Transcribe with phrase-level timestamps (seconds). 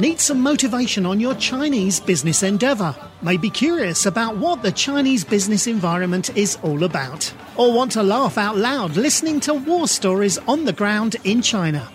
[0.00, 2.96] Need some motivation on your Chinese business endeavor?
[3.20, 7.30] May be curious about what the Chinese business environment is all about?
[7.58, 11.86] Or want to laugh out loud listening to war stories on the ground in China?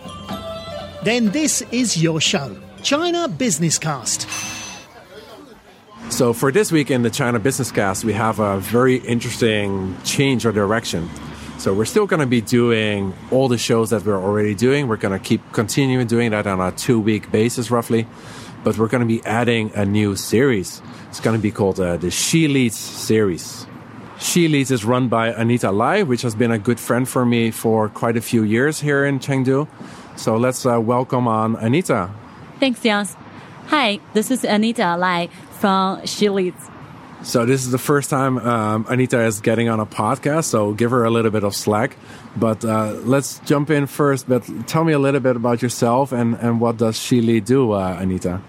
[1.04, 4.29] Then this is your show, China Business Cast.
[6.12, 10.46] So, for this week in the China Business Cast, we have a very interesting change
[10.46, 11.10] or direction.
[11.66, 14.88] So, we're still going to be doing all the shows that we're already doing.
[14.88, 18.05] We're going to keep continuing doing that on a two week basis, roughly.
[18.63, 20.80] But we're going to be adding a new series.
[21.09, 23.66] It's going to be called uh, the She Leads series.
[24.20, 27.49] She Leads is run by Anita Lai, which has been a good friend for me
[27.49, 29.67] for quite a few years here in Chengdu.
[30.17, 32.11] So, let's uh, welcome on Anita.
[32.59, 33.17] Thanks, Jans.
[33.70, 36.74] Hi, this is Anita Lai from She Leads.
[37.25, 40.91] So this is the first time um, Anita is getting on a podcast, so give
[40.91, 41.97] her a little bit of slack.
[42.38, 44.29] But uh, let's jump in first.
[44.29, 47.71] But tell me a little bit about yourself and, and what does She Lead do,
[47.71, 48.41] uh, Anita?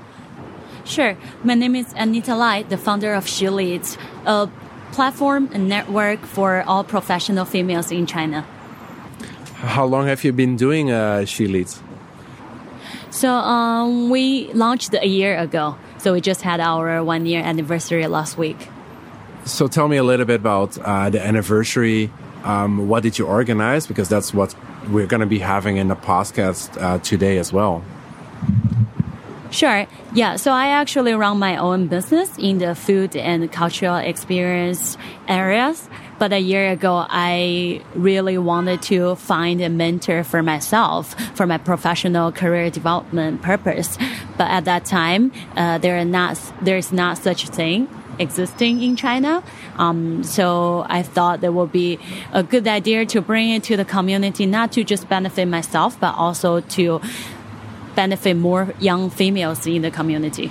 [0.84, 1.16] Sure.
[1.42, 4.46] My name is Anita Lai, the founder of She Leads, a
[4.92, 8.42] platform and network for all professional females in China.
[9.54, 11.82] How long have you been doing uh, She Leads?
[13.08, 15.78] So um, we launched a year ago.
[16.06, 18.68] So we just had our one year anniversary last week.
[19.44, 22.12] So tell me a little bit about uh, the anniversary.
[22.44, 23.88] Um, what did you organize?
[23.88, 24.54] Because that's what
[24.88, 27.82] we're going to be having in the podcast uh, today as well.
[29.50, 29.88] Sure.
[30.14, 30.36] Yeah.
[30.36, 35.88] So I actually run my own business in the food and cultural experience areas.
[36.18, 41.58] But a year ago, I really wanted to find a mentor for myself for my
[41.58, 43.98] professional career development purpose.
[44.38, 48.96] But at that time, uh, there are not there's not such a thing existing in
[48.96, 49.42] China.
[49.76, 51.98] Um, so I thought it would be
[52.32, 56.14] a good idea to bring it to the community, not to just benefit myself, but
[56.14, 57.00] also to
[57.94, 60.50] benefit more young females in the community.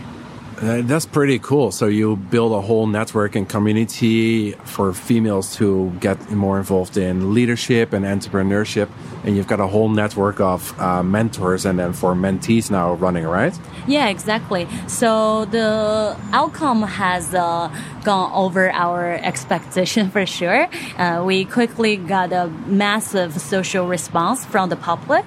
[0.61, 1.71] That's pretty cool.
[1.71, 7.33] So you build a whole network and community for females to get more involved in
[7.33, 8.89] leadership and entrepreneurship,
[9.23, 13.25] and you've got a whole network of uh, mentors and then for mentees now running,
[13.25, 13.57] right?
[13.87, 14.67] Yeah, exactly.
[14.87, 17.69] So the outcome has uh,
[18.03, 20.69] gone over our expectation for sure.
[20.97, 25.25] Uh, we quickly got a massive social response from the public.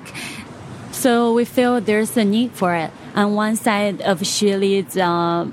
[0.91, 2.91] So we feel there's a need for it.
[3.19, 5.49] On one side of She Leads' uh,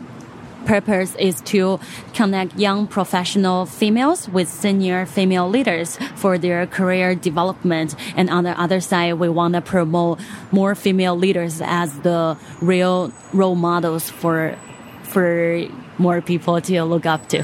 [0.68, 1.80] purpose is to
[2.14, 7.96] connect young professional females with senior female leaders for their career development.
[8.16, 10.20] And on the other side, we want to promote
[10.52, 14.56] more female leaders as the real role models for
[15.02, 15.66] for
[15.98, 17.42] more people to look up to.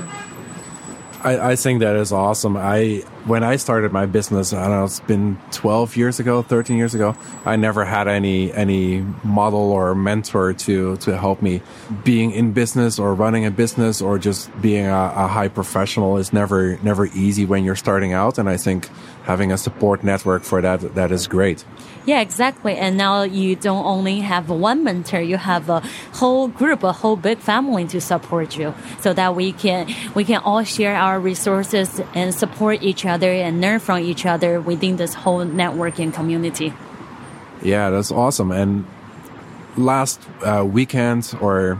[1.23, 2.57] I, I think that is awesome.
[2.57, 6.77] I when I started my business, I don't know, it's been 12 years ago, 13
[6.77, 7.15] years ago.
[7.45, 11.61] I never had any any model or mentor to to help me.
[12.03, 16.33] Being in business or running a business or just being a, a high professional is
[16.33, 18.37] never never easy when you're starting out.
[18.37, 18.89] And I think
[19.23, 21.63] having a support network for that that is great.
[22.05, 22.75] Yeah, exactly.
[22.77, 25.81] And now you don't only have one mentor, you have a
[26.13, 30.37] whole group, a whole big family to support you so that we can we can
[30.37, 35.13] all share our resources and support each other and learn from each other within this
[35.13, 36.73] whole networking community.
[37.61, 38.51] Yeah, that's awesome.
[38.51, 38.85] And
[39.77, 41.75] last uh, weekend or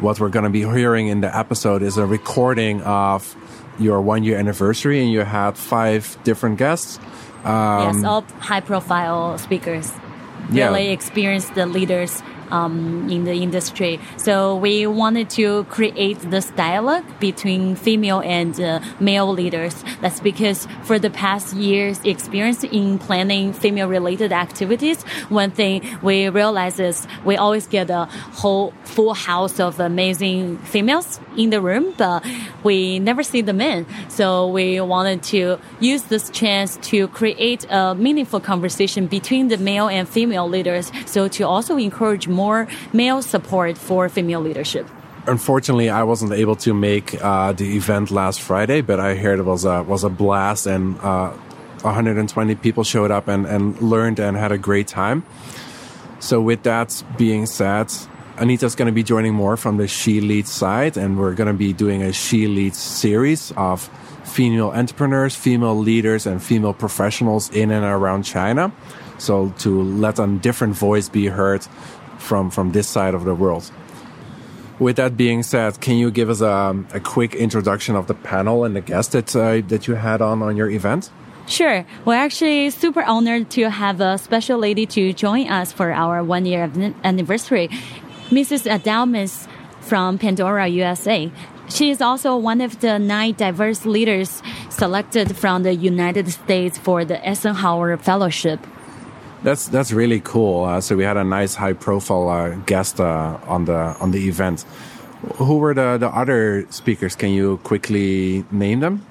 [0.00, 3.34] what we're going to be hearing in the episode is a recording of
[3.78, 6.98] your one year anniversary and you had five different guests
[7.46, 9.92] um, yes, all high profile speakers,
[10.50, 10.66] yeah.
[10.66, 12.20] really experienced the leaders
[12.50, 14.00] um, in the industry.
[14.16, 19.74] So we wanted to create this dialogue between female and uh, male leaders.
[20.00, 26.28] That's because for the past years experience in planning female related activities, one thing we
[26.28, 31.94] realize is we always get a whole full house of amazing females in the room,
[31.96, 32.24] but
[32.62, 33.86] we never see the men.
[34.08, 39.88] So we wanted to use this chance to create a meaningful conversation between the male
[39.88, 40.90] and female leaders.
[41.06, 44.86] So to also encourage more male support for female leadership.
[45.26, 49.44] Unfortunately, I wasn't able to make uh, the event last Friday, but I heard it
[49.44, 51.30] was a was a blast, and uh,
[51.82, 55.24] 120 people showed up and, and learned and had a great time.
[56.20, 57.92] So, with that being said,
[58.38, 61.58] Anita's going to be joining more from the She Leads side, and we're going to
[61.58, 63.88] be doing a She Leads series of
[64.24, 68.72] female entrepreneurs, female leaders, and female professionals in and around China.
[69.18, 71.66] So to let a different voice be heard
[72.26, 73.70] from from this side of the world.
[74.78, 78.64] With that being said, can you give us a, a quick introduction of the panel
[78.64, 81.10] and the guests that uh, that you had on on your event?
[81.46, 81.86] Sure.
[82.04, 86.44] We're actually super honored to have a special lady to join us for our one
[86.44, 86.70] year
[87.04, 87.68] anniversary.
[88.30, 88.66] Mrs.
[88.66, 89.46] Adalmis
[89.80, 91.30] from Pandora, USA.
[91.68, 97.04] She is also one of the nine diverse leaders selected from the United States for
[97.04, 98.60] the Eisenhower Fellowship.
[99.46, 100.64] That's that's really cool.
[100.64, 104.26] Uh, so we had a nice high profile uh, guest uh, on the on the
[104.26, 104.64] event.
[105.36, 107.14] Who were the, the other speakers?
[107.14, 109.06] Can you quickly name them?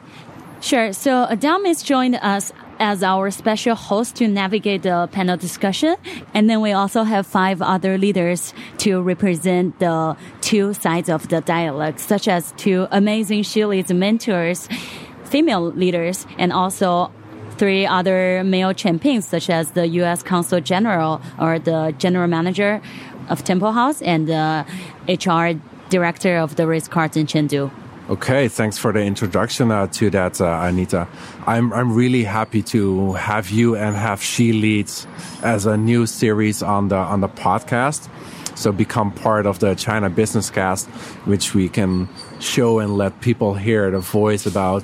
[0.59, 0.91] Sure.
[0.91, 5.95] So Adalmis joined us as our special host to navigate the panel discussion.
[6.33, 11.39] And then we also have five other leaders to represent the two sides of the
[11.39, 14.67] dialogue, such as two amazing She Leads mentors,
[15.23, 17.09] female leaders, and also
[17.57, 20.23] three other male champions, such as the U.S.
[20.23, 22.81] Consul General or the General Manager
[23.29, 24.65] of Temple House and the
[25.07, 25.59] HR
[25.89, 27.71] Director of the Ritz in Chengdu.
[28.07, 31.07] Okay, thanks for the introduction uh, to that, uh, Anita.
[31.47, 35.07] I'm I'm really happy to have you and have She Leads
[35.41, 38.07] as a new series on the on the podcast.
[38.55, 40.87] So become part of the China Business Cast,
[41.25, 42.07] which we can
[42.39, 44.83] show and let people hear the voice about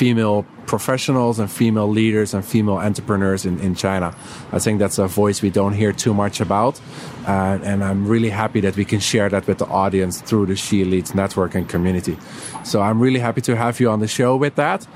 [0.00, 4.16] female professionals and female leaders and female entrepreneurs in, in China.
[4.50, 6.80] I think that's a voice we don't hear too much about.
[7.28, 10.56] Uh, and I'm really happy that we can share that with the audience through the
[10.56, 12.16] She Leads network and community.
[12.64, 14.86] So I'm really happy to have you on the show with that.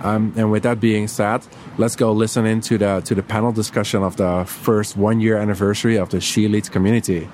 [0.00, 1.40] Um, and with that being said,
[1.76, 5.96] let's go listen into the to the panel discussion of the first one year anniversary
[5.98, 7.28] of the She Leads community.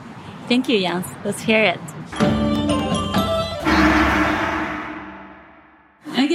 [0.48, 1.06] Thank you, Jans.
[1.24, 2.77] Let's hear it.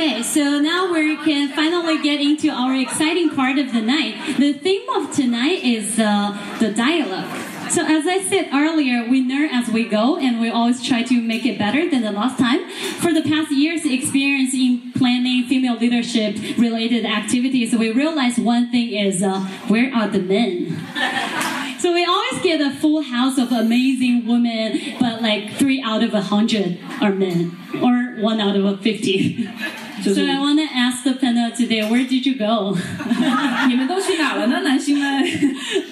[0.03, 4.35] Okay, so now we can finally get into our exciting part of the night.
[4.37, 7.31] The theme of tonight is uh, the dialogue.
[7.71, 11.21] So as I said earlier, we learn as we go, and we always try to
[11.21, 12.69] make it better than the last time.
[12.99, 18.91] For the past years' experience in planning female leadership related activities, we realized one thing
[18.91, 19.39] is uh,
[19.69, 20.85] where are the men?
[21.79, 26.13] So we always get a full house of amazing women, but like three out of
[26.13, 29.49] a hundred are men, or one out of a fifty.
[30.02, 32.76] So I want to ask the panel today, where did you go?
[33.68, 35.24] 你们都去哪了呢，男性们？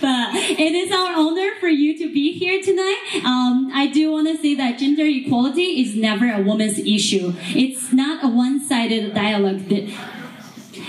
[0.00, 3.24] but it is our honor for you to be here tonight.
[3.24, 7.34] Um, I do want to say that gender equality is never a woman's issue.
[7.54, 9.62] It's not a one-sided dialogue.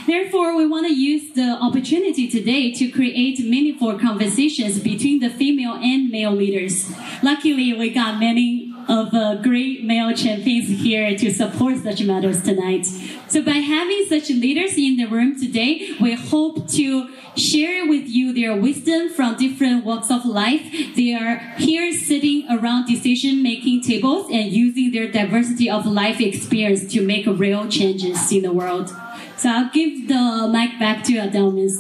[0.06, 5.74] Therefore, we want to use the opportunity today to create meaningful conversations between the female
[5.74, 6.94] and male leaders.
[7.22, 12.87] Luckily, we got many of uh, great male champions here to support such matters tonight.
[13.29, 18.33] So by having such leaders in the room today, we hope to share with you
[18.35, 20.63] their wisdom from different walks of life.
[20.95, 27.01] They are here sitting around decision-making tables and using their diversity of life experience to
[27.01, 28.95] make real changes in the world.
[29.39, 31.75] So I'll give the mic back to Adelmis.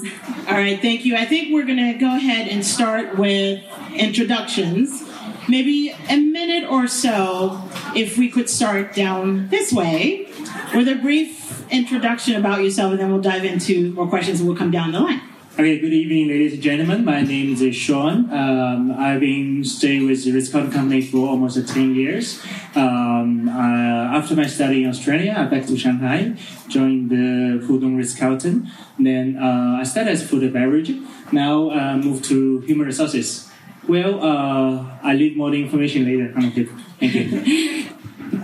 [0.48, 1.16] All right, thank you.
[1.16, 3.62] I think we're going to go ahead and start with
[3.94, 5.04] introductions.
[5.48, 10.28] Maybe a minute or so, if we could start down this way
[10.74, 14.56] with a brief introduction about yourself, and then we'll dive into more questions and we'll
[14.56, 15.20] come down the line.
[15.54, 17.04] Okay, good evening, ladies and gentlemen.
[17.04, 18.32] My name is Sean.
[18.32, 22.42] Um, I've been staying with the Ritz Carlton Company for almost 10 years.
[22.74, 26.38] Um, uh, after my study in Australia, I back to Shanghai,
[26.68, 28.70] joined the Pudong Ritz Carlton.
[28.98, 30.94] Then uh, I started as food and beverage.
[31.32, 33.51] Now uh, moved to human resources.
[33.88, 36.32] Well, uh, I leave more information later.
[36.34, 36.68] Thank you.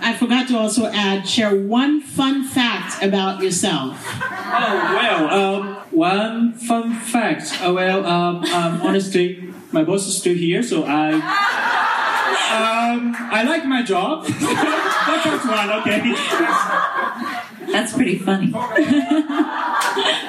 [0.03, 4.05] I forgot to also add, share one fun fact about yourself.
[4.51, 7.53] Oh well, um, one fun fact.
[7.63, 11.13] Uh, well, um, um, honestly, my boss is still here, so I
[12.49, 14.25] um, I like my job.
[14.27, 16.15] that counts one, okay.
[17.73, 18.53] That's pretty funny.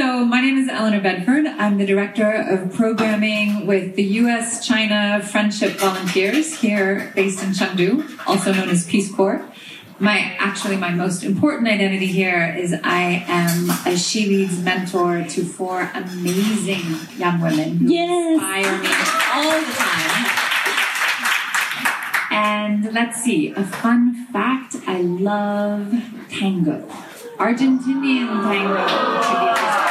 [0.00, 1.44] so, my name is Eleanor Bedford.
[1.44, 4.66] I'm the director of programming with the U.S.
[4.66, 9.44] China Friendship Volunteers here based in Chengdu, also known as Peace Corps.
[9.98, 15.44] My actually my most important identity here is I am a She Leads mentor to
[15.44, 18.40] four amazing young women who Yes.
[18.40, 18.88] inspire me
[19.34, 20.26] all the time.
[22.30, 25.92] And let's see, a fun fact I love
[26.30, 26.88] tango.
[27.38, 29.89] Argentinian tango.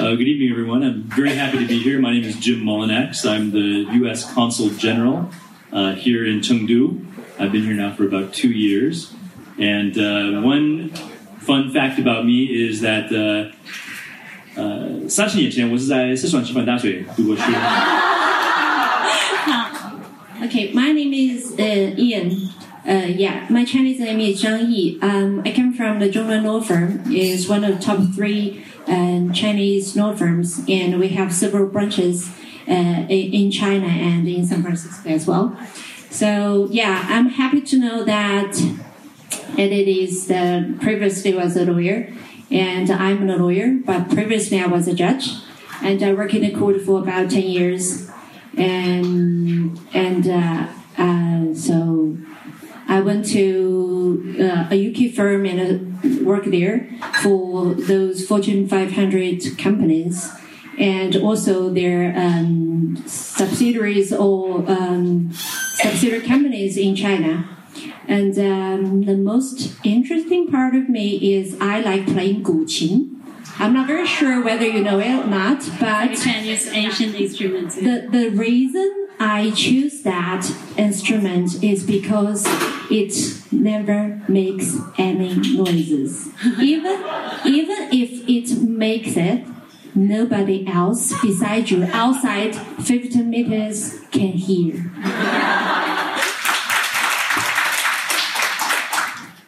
[0.00, 0.82] be Uh, good evening, everyone.
[0.82, 1.98] I'm very happy to be here.
[1.98, 3.24] My name is Jim Molinax.
[3.28, 4.30] I'm the U.S.
[4.34, 5.30] Consul General
[5.72, 7.04] uh, here in Chengdu.
[7.38, 9.12] I've been here now for about two years.
[9.58, 10.90] And uh, one
[11.40, 13.52] fun fact about me is that uh,
[14.56, 17.42] 呃，三十年前我是在四川师范大学读过书。
[20.42, 22.30] Okay, my name is uh, Ian.
[22.87, 24.99] Uh, yeah, my Chinese name is Zhang Yi.
[25.01, 27.03] Um, I come from the Zhongren Law Firm.
[27.11, 32.29] is one of the top three um, Chinese law firms, and we have several branches
[32.67, 35.55] uh, in, in China and in San Francisco as well.
[36.09, 38.59] So yeah, I'm happy to know that
[39.57, 42.11] and it is uh, previously was a lawyer,
[42.49, 45.29] and I'm a lawyer, but previously I was a judge,
[45.81, 48.09] and I worked in the court for about ten years,
[48.57, 52.17] and and uh, uh, so
[52.91, 56.89] I went to uh, a UK firm and worked there
[57.21, 60.29] for those Fortune 500 companies,
[60.77, 67.47] and also their um, subsidiaries or um, subsidiary companies in China.
[68.09, 73.21] And um, the most interesting part of me is I like playing guqin.
[73.57, 77.75] I'm not very sure whether you know it or not, but Chinese ancient instruments.
[77.75, 82.45] the, the reason I choose that instrument is because
[82.91, 83.13] it
[83.53, 86.27] never makes any noises.
[86.59, 86.99] even,
[87.45, 89.45] even if it makes it,
[89.95, 94.91] nobody else besides you outside 50 meters can hear.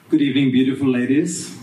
[0.09, 1.57] Good evening, beautiful ladies.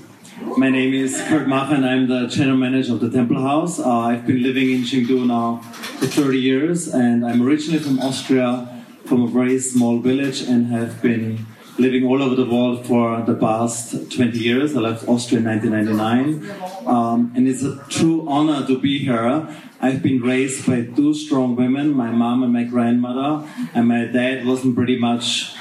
[0.59, 3.79] My name is Kurt Macher and I'm the general manager of the Temple House.
[3.79, 5.59] Uh, I've been living in Chengdu now
[5.99, 11.01] for 30 years and I'm originally from Austria, from a very small village and have
[11.01, 11.47] been
[11.81, 14.77] living all over the world for the past 20 years.
[14.77, 19.49] I left Austria in 1999 um, and it's a true honor to be here.
[19.81, 24.45] I've been raised by two strong women, my mom and my grandmother, and my dad
[24.45, 25.55] wasn't pretty much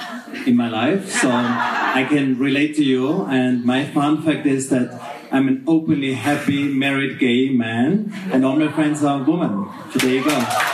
[0.46, 3.24] in my life, so I can relate to you.
[3.24, 5.00] And my fun fact is that
[5.32, 9.70] I'm an openly happy married gay man, and all my friends are women.
[9.94, 10.69] So there you go.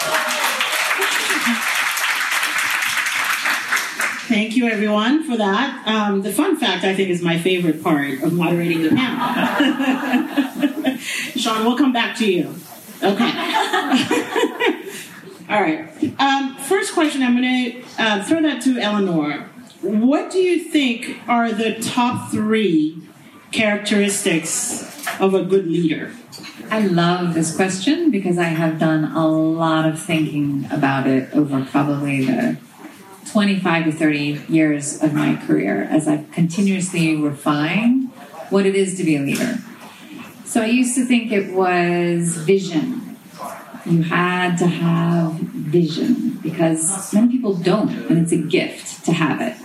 [4.36, 5.88] Thank you, everyone, for that.
[5.88, 10.98] Um, the fun fact, I think, is my favorite part of moderating the panel.
[11.38, 12.54] Sean, we'll come back to you.
[13.02, 13.08] Okay.
[15.50, 15.90] All right.
[16.20, 19.48] Um, first question, I'm going to uh, throw that to Eleanor.
[19.82, 23.02] What do you think are the top three
[23.54, 26.12] characteristics of a good leader?
[26.70, 31.64] I love this question because I have done a lot of thinking about it over
[31.64, 32.58] probably the
[33.32, 38.12] 25 to 30 years of my career as I've continuously refined
[38.50, 39.58] what it is to be a leader.
[40.46, 43.18] So I used to think it was vision.
[43.86, 49.42] You had to have vision because many people don't, and it's a gift to have
[49.42, 49.58] it.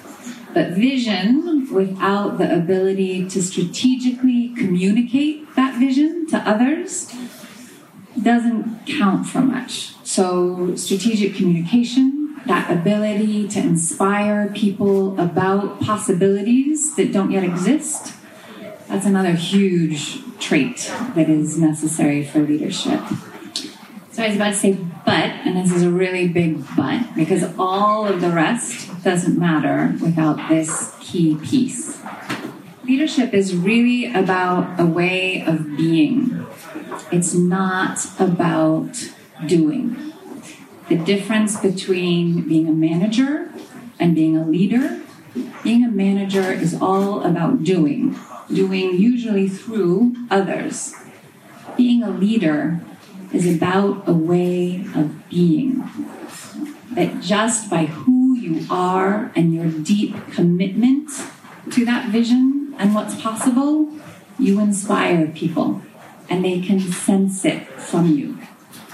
[0.53, 7.15] But vision without the ability to strategically communicate that vision to others
[8.21, 9.95] doesn't count for much.
[10.05, 18.15] So, strategic communication, that ability to inspire people about possibilities that don't yet exist,
[18.89, 23.01] that's another huge trait that is necessary for leadership.
[24.13, 24.73] So I was about to say
[25.05, 29.95] but, and this is a really big but, because all of the rest doesn't matter
[30.03, 32.01] without this key piece.
[32.85, 36.47] Leadership is really about a way of being.
[37.13, 39.11] It's not about
[39.47, 40.13] doing.
[40.91, 43.49] The difference between being a manager
[44.01, 45.01] and being a leader,
[45.63, 48.19] being a manager is all about doing,
[48.53, 50.97] doing usually through others.
[51.77, 52.81] Being a leader
[53.33, 55.89] is about a way of being.
[56.91, 61.09] That just by who you are and your deep commitment
[61.71, 63.93] to that vision and what's possible,
[64.41, 65.83] you inspire people
[66.29, 68.39] and they can sense it from you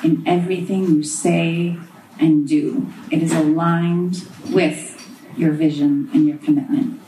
[0.05, 1.79] in everything you say
[2.19, 2.87] and do.
[3.11, 4.93] It is aligned with
[5.37, 7.01] your vision and your commitment.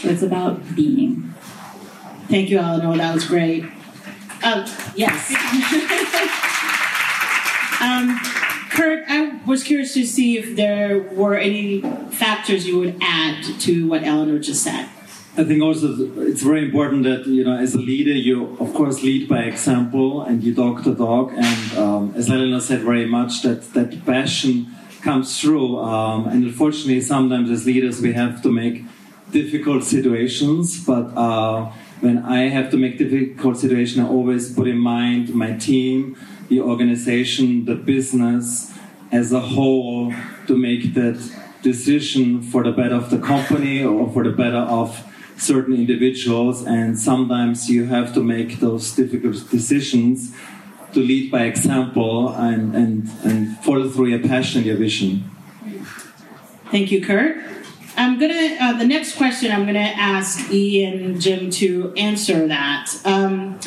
[0.00, 1.34] So it's about being.
[2.28, 2.96] Thank you, Eleanor.
[2.96, 3.64] That was great.
[4.42, 4.64] Um,
[4.94, 5.30] yes.
[7.80, 8.18] um,
[8.70, 13.88] Kurt, I was curious to see if there were any factors you would add to
[13.88, 14.88] what Eleanor just said.
[15.38, 19.04] I think also it's very important that you know, as a leader, you of course
[19.04, 21.30] lead by example and you talk the talk.
[21.32, 24.66] And um, as Eleanor said, very much that that passion
[25.00, 25.78] comes through.
[25.78, 28.82] Um, and unfortunately, sometimes as leaders, we have to make
[29.30, 30.84] difficult situations.
[30.84, 35.52] But uh, when I have to make difficult situations, I always put in mind my
[35.52, 36.16] team,
[36.48, 38.76] the organization, the business
[39.12, 40.12] as a whole
[40.48, 41.16] to make that
[41.62, 45.04] decision for the better of the company or for the better of
[45.38, 46.64] certain individuals.
[46.64, 50.34] And sometimes you have to make those difficult decisions
[50.92, 55.30] to lead by example and, and, and follow through your passion, your vision.
[56.70, 57.36] Thank you, Kurt.
[57.96, 58.56] I'm gonna.
[58.60, 62.94] Uh, the next question I'm gonna ask Ian Jim to answer that.
[63.04, 63.58] Um,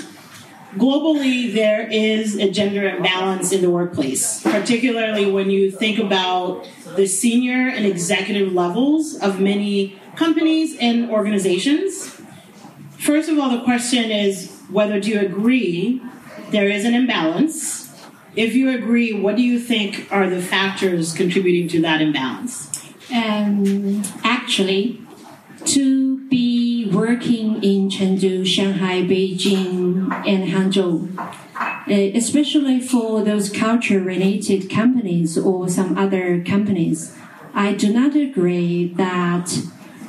[0.75, 7.07] globally there is a gender imbalance in the workplace, particularly when you think about the
[7.07, 12.21] senior and executive levels of many companies and organizations.
[12.97, 16.01] First of all, the question is whether do you agree
[16.51, 17.89] there is an imbalance?
[18.35, 22.69] If you agree, what do you think are the factors contributing to that imbalance?
[23.13, 25.01] Um, actually,
[25.65, 34.69] to be working in Chengdu, Shanghai, Beijing, and Hangzhou, uh, especially for those culture related
[34.69, 37.15] companies or some other companies,
[37.53, 39.61] I do not agree that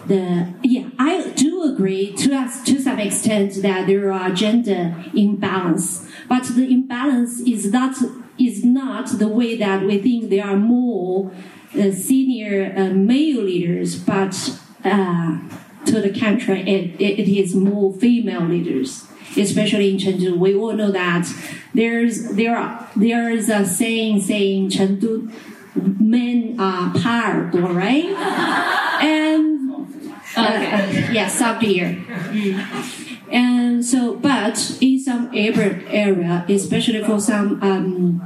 [0.06, 6.08] the yeah I do agree to us to some extent that there are gender imbalance,
[6.28, 7.96] but the imbalance is not
[8.38, 11.30] is not the way that we think there are more
[11.78, 15.38] uh, senior uh, male leaders, but uh,
[15.86, 19.06] to the contrary, it, it, it is more female leaders.
[19.36, 21.26] Especially in Chengdu, we all know that
[21.72, 25.32] there's there are there is a saying saying Chengdu
[25.74, 28.04] men are powerful, right?
[29.02, 29.91] and
[30.36, 32.02] uh, yeah, sub here.
[33.30, 38.20] And so, but in some urban area, especially for some um,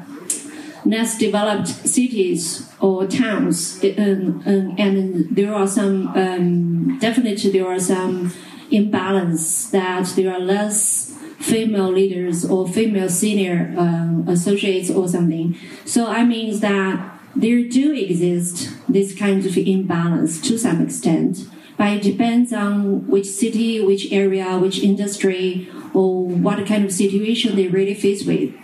[0.85, 7.79] less developed cities or towns, um, um, and there are some um, definitely there are
[7.79, 8.33] some
[8.71, 15.57] imbalance that there are less female leaders or female senior um, associates or something.
[15.85, 21.47] So I mean that there do exist this kind of imbalance to some extent,
[21.77, 27.57] but it depends on which city, which area, which industry, or what kind of situation
[27.57, 28.55] they really face with.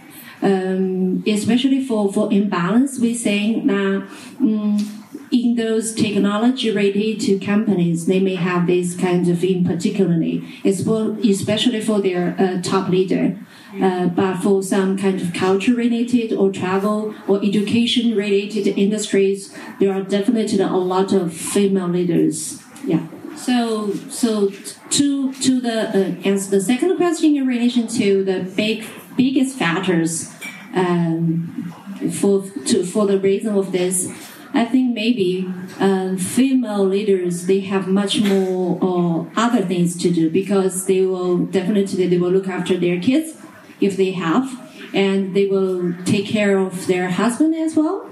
[0.42, 4.08] Um, especially for, for imbalance, we saying that
[4.40, 10.44] um, in those technology related to companies, they may have this kind of in particularly,
[10.64, 13.38] especially for their uh, top leader.
[13.80, 19.90] Uh, but for some kind of culture related or travel or education related industries, there
[19.90, 22.61] are definitely a lot of female leaders.
[22.84, 23.06] Yeah.
[23.36, 24.50] So, so
[24.90, 28.84] to to the uh, answer the second question in relation to the big
[29.16, 30.30] biggest factors
[30.74, 31.72] um,
[32.12, 34.12] for to for the reason of this,
[34.52, 40.30] I think maybe uh, female leaders they have much more uh, other things to do
[40.30, 43.38] because they will definitely they will look after their kids
[43.80, 44.46] if they have,
[44.94, 48.08] and they will take care of their husband as well,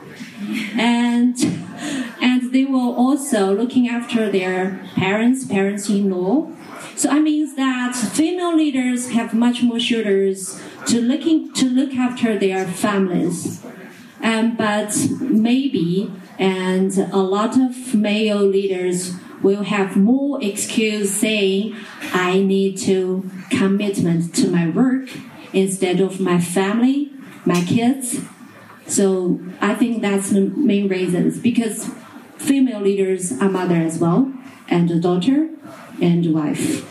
[0.76, 1.36] and
[2.20, 6.50] and they will also looking after their parents, parents-in-law.
[6.96, 12.38] So I means that female leaders have much more shoulders to looking to look after
[12.38, 13.64] their families.
[14.22, 21.74] Um, but maybe, and a lot of male leaders will have more excuse saying,
[22.12, 25.08] I need to commitment to my work
[25.52, 27.10] instead of my family,
[27.46, 28.20] my kids.
[28.90, 31.88] So I think that's the main reasons because
[32.38, 34.32] female leaders are mother as well,
[34.68, 35.48] and a daughter
[36.02, 36.84] and wife.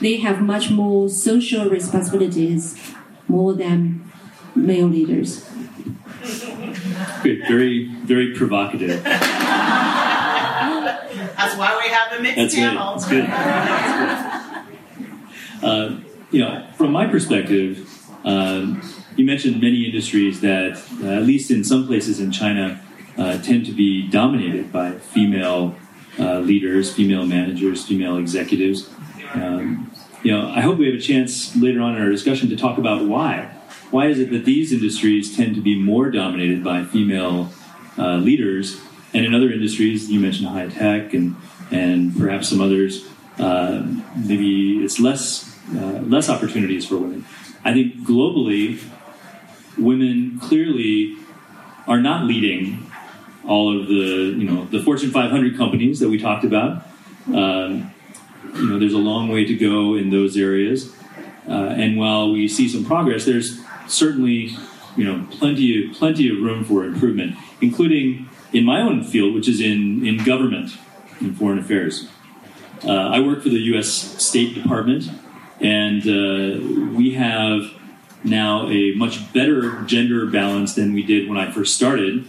[0.00, 2.76] They have much more social responsibilities
[3.28, 4.10] more than
[4.56, 5.48] male leaders.
[7.22, 9.04] Good, very, very provocative.
[11.42, 12.98] That's why we have the mixed That's panel.
[13.08, 13.26] good.
[13.26, 13.86] That's
[15.60, 15.64] good.
[15.64, 16.00] Uh,
[16.32, 17.88] you know, from my perspective,
[18.24, 18.82] um,
[19.16, 22.80] you mentioned many industries that, uh, at least in some places in China,
[23.18, 25.74] uh, tend to be dominated by female
[26.18, 28.90] uh, leaders, female managers, female executives.
[29.34, 29.90] Um,
[30.22, 32.78] you know, I hope we have a chance later on in our discussion to talk
[32.78, 33.50] about why.
[33.90, 37.50] Why is it that these industries tend to be more dominated by female
[37.98, 38.80] uh, leaders,
[39.12, 41.36] and in other industries, you mentioned high tech and
[41.70, 43.06] and perhaps some others,
[43.38, 43.82] uh,
[44.16, 47.24] maybe it's less uh, less opportunities for women.
[47.64, 48.82] I think globally,
[49.82, 51.16] women clearly
[51.86, 52.90] are not leading
[53.44, 56.86] all of the you know the Fortune 500 companies that we talked about.
[57.28, 57.92] Um,
[58.54, 60.94] you know, there's a long way to go in those areas,
[61.48, 64.50] uh, and while we see some progress, there's certainly
[64.96, 69.48] you know plenty of plenty of room for improvement, including in my own field, which
[69.48, 70.76] is in in government,
[71.20, 72.08] in foreign affairs.
[72.84, 73.88] Uh, I work for the U.S.
[73.88, 75.08] State Department,
[75.60, 77.70] and uh, we have
[78.24, 82.24] now a much better gender balance than we did when I first started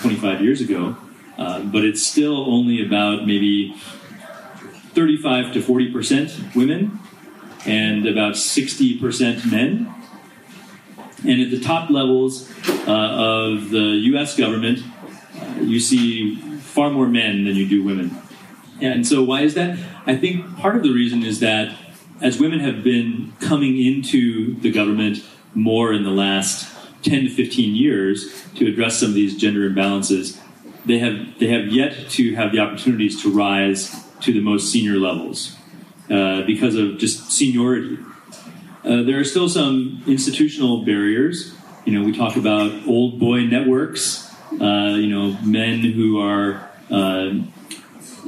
[0.00, 0.96] 25 years ago.
[1.36, 3.74] Uh, but it's still only about maybe
[4.94, 6.98] 35 to 40 percent women
[7.64, 9.94] and about 60 percent men.
[11.24, 12.50] And at the top levels
[12.86, 14.36] uh, of the U.S.
[14.36, 14.80] government,
[15.36, 18.16] uh, you see far more men than you do women.
[18.80, 19.78] And so, why is that?
[20.06, 21.76] I think part of the reason is that
[22.20, 27.74] as women have been coming into the government more in the last 10 to 15
[27.74, 30.40] years to address some of these gender imbalances,
[30.84, 34.96] they have, they have yet to have the opportunities to rise to the most senior
[34.96, 35.56] levels
[36.10, 37.98] uh, because of just seniority.
[38.84, 41.54] Uh, there are still some institutional barriers.
[41.84, 47.34] You know, we talk about old boy networks, uh, you know, men who are uh,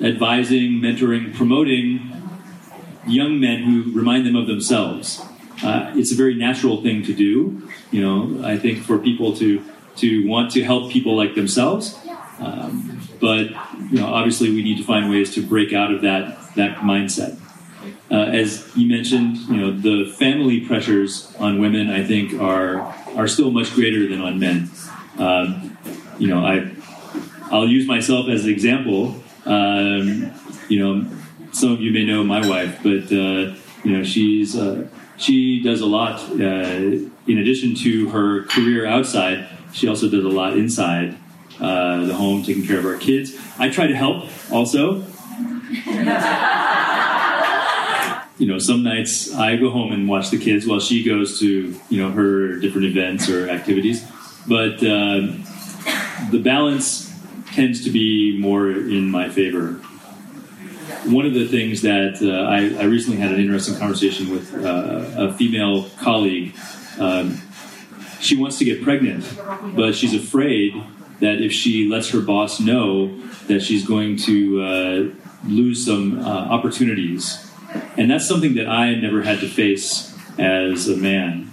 [0.02, 2.12] advising, mentoring, promoting
[3.06, 5.22] young men who remind them of themselves.
[5.62, 7.68] Uh, it's a very natural thing to do.
[7.90, 9.64] You know, I think for people to
[9.96, 11.98] to want to help people like themselves,
[12.38, 13.50] um, but
[13.90, 17.38] you know, obviously we need to find ways to break out of that that mindset.
[18.10, 22.80] Uh, as you mentioned, you know, the family pressures on women, I think, are
[23.16, 24.70] are still much greater than on men.
[25.18, 25.76] Um,
[26.18, 26.70] you know, I
[27.50, 29.16] I'll use myself as an example.
[29.44, 30.32] Um,
[30.68, 31.06] you know,
[31.52, 34.88] some of you may know my wife, but uh, you know, she's uh,
[35.20, 36.20] she does a lot.
[36.30, 41.16] Uh, in addition to her career outside, she also does a lot inside
[41.60, 43.36] uh, the home, taking care of our kids.
[43.58, 45.04] I try to help also.
[48.38, 51.78] you know, some nights I go home and watch the kids while she goes to
[51.90, 54.04] you know her different events or activities.
[54.48, 55.28] But uh,
[56.30, 57.14] the balance
[57.52, 59.80] tends to be more in my favor
[61.05, 65.27] One of the things that uh, I, I, recently had an interesting conversation with uh,
[65.29, 66.55] a female colleague.
[66.99, 67.41] Um,
[68.19, 69.23] she wants to get pregnant,
[69.75, 70.73] but she's afraid
[71.19, 75.03] that if she lets her boss know that she's going to uh,
[75.47, 77.45] lose some uh, opportunities
[77.97, 81.51] and that's something that I never had to face as a man.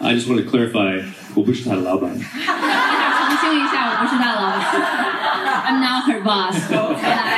[0.00, 1.02] I just want to clarify,
[1.34, 2.10] 我不是他的老板。
[2.12, 4.92] 澄清 一下，我不是他的老板。
[5.64, 7.35] I'm not her boss.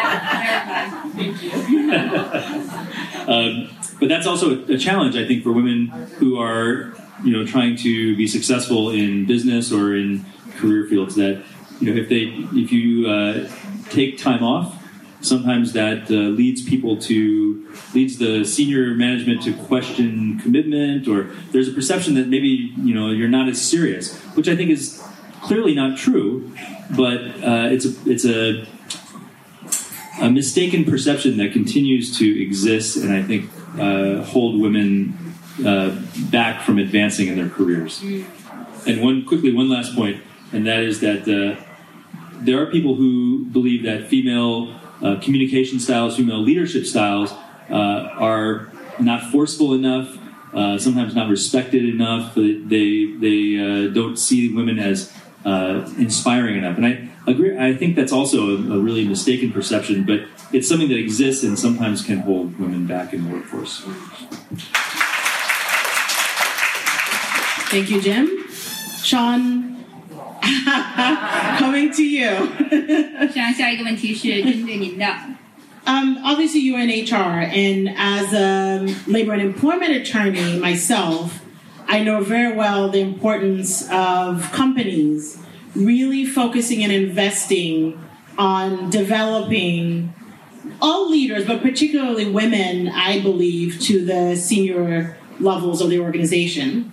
[3.27, 7.45] Um, but that's also a, a challenge, I think, for women who are, you know,
[7.45, 10.25] trying to be successful in business or in
[10.57, 11.13] career fields.
[11.15, 11.43] That
[11.79, 12.23] you know, if they,
[12.57, 13.47] if you uh,
[13.91, 14.79] take time off
[15.21, 21.67] sometimes that uh, leads people to leads the senior management to question commitment or there's
[21.67, 25.03] a perception that maybe you know you're not as serious which i think is
[25.41, 26.49] clearly not true
[26.95, 28.65] but uh, it's a it's a
[30.21, 35.17] a mistaken perception that continues to exist and i think uh, hold women
[35.65, 35.89] uh,
[36.31, 38.01] back from advancing in their careers
[38.87, 41.61] and one quickly one last point and that is that uh,
[42.41, 47.31] there are people who believe that female uh, communication styles, female leadership styles
[47.69, 50.17] uh, are not forceful enough,
[50.53, 52.35] uh, sometimes not respected enough.
[52.35, 55.13] They they don't see women as
[55.45, 57.57] inspiring enough, and I agree.
[57.57, 61.57] I think that's also a, a, really mistaken perception, but it's something that exists and
[61.57, 63.81] sometimes can hold women back in the workforce.
[67.69, 68.47] Thank you, Jim.
[69.03, 69.69] Sean,
[71.59, 72.29] Coming to you.
[75.85, 81.43] Um, obviously, you're in HR, and as a labor and employment attorney myself,
[81.87, 85.41] I know very well the importance of companies
[85.79, 88.03] really focusing and investing
[88.37, 90.13] on developing
[90.81, 96.91] all leaders, but particularly women, I believe, to the senior levels of the organization.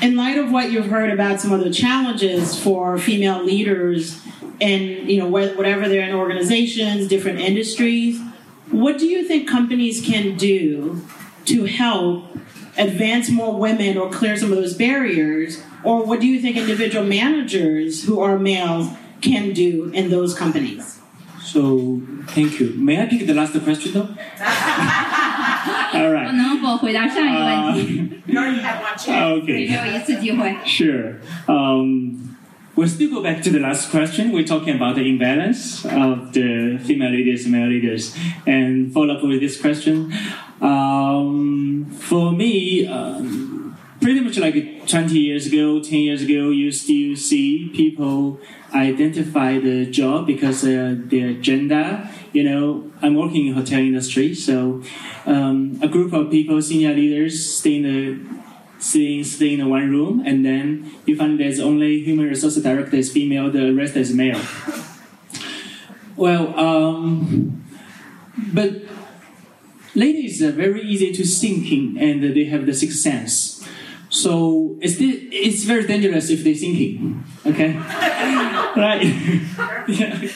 [0.00, 4.20] In light of what you've heard about some of the challenges for female leaders
[4.60, 8.20] in you know whatever they're in organizations different industries
[8.70, 11.02] what do you think companies can do
[11.46, 12.24] to help
[12.77, 17.05] advance more women or clear some of those barriers or what do you think individual
[17.05, 18.89] managers who are males
[19.21, 20.99] can do in those companies
[21.41, 24.09] so thank you may i pick the last question though
[25.93, 26.29] All right.
[26.33, 28.21] 能否回答上一个问题？
[28.25, 29.41] You already have one chance.
[29.41, 29.65] Okay.
[29.67, 30.53] 只有一次机会。
[30.65, 31.15] Sure.
[31.47, 32.28] Um,
[32.76, 34.32] we still go back to the last question.
[34.32, 38.16] We're talking about the imbalance of the female leaders and male leaders.
[38.46, 40.12] And follow up with this question.
[40.60, 47.16] Um, for me, um, pretty much like 20 years ago, 10 years ago, you still
[47.16, 48.40] see people
[48.74, 54.82] identify the job because uh, their gender you know, I'm working in hotel industry, so
[55.26, 58.40] um, a group of people, senior leaders, stay in the
[58.80, 63.12] sitting, stay in one room, and then you find there's only human resource director is
[63.12, 64.40] female, the rest is male.
[66.16, 67.64] Well, um,
[68.52, 68.82] but
[69.94, 73.66] ladies are very easy to thinking, and they have the sixth sense.
[74.08, 77.24] So it's it's very dangerous if they're thinking.
[77.46, 77.72] Okay,
[78.76, 79.00] right?
[79.88, 80.28] yeah.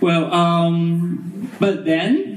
[0.00, 2.31] Well, um, but then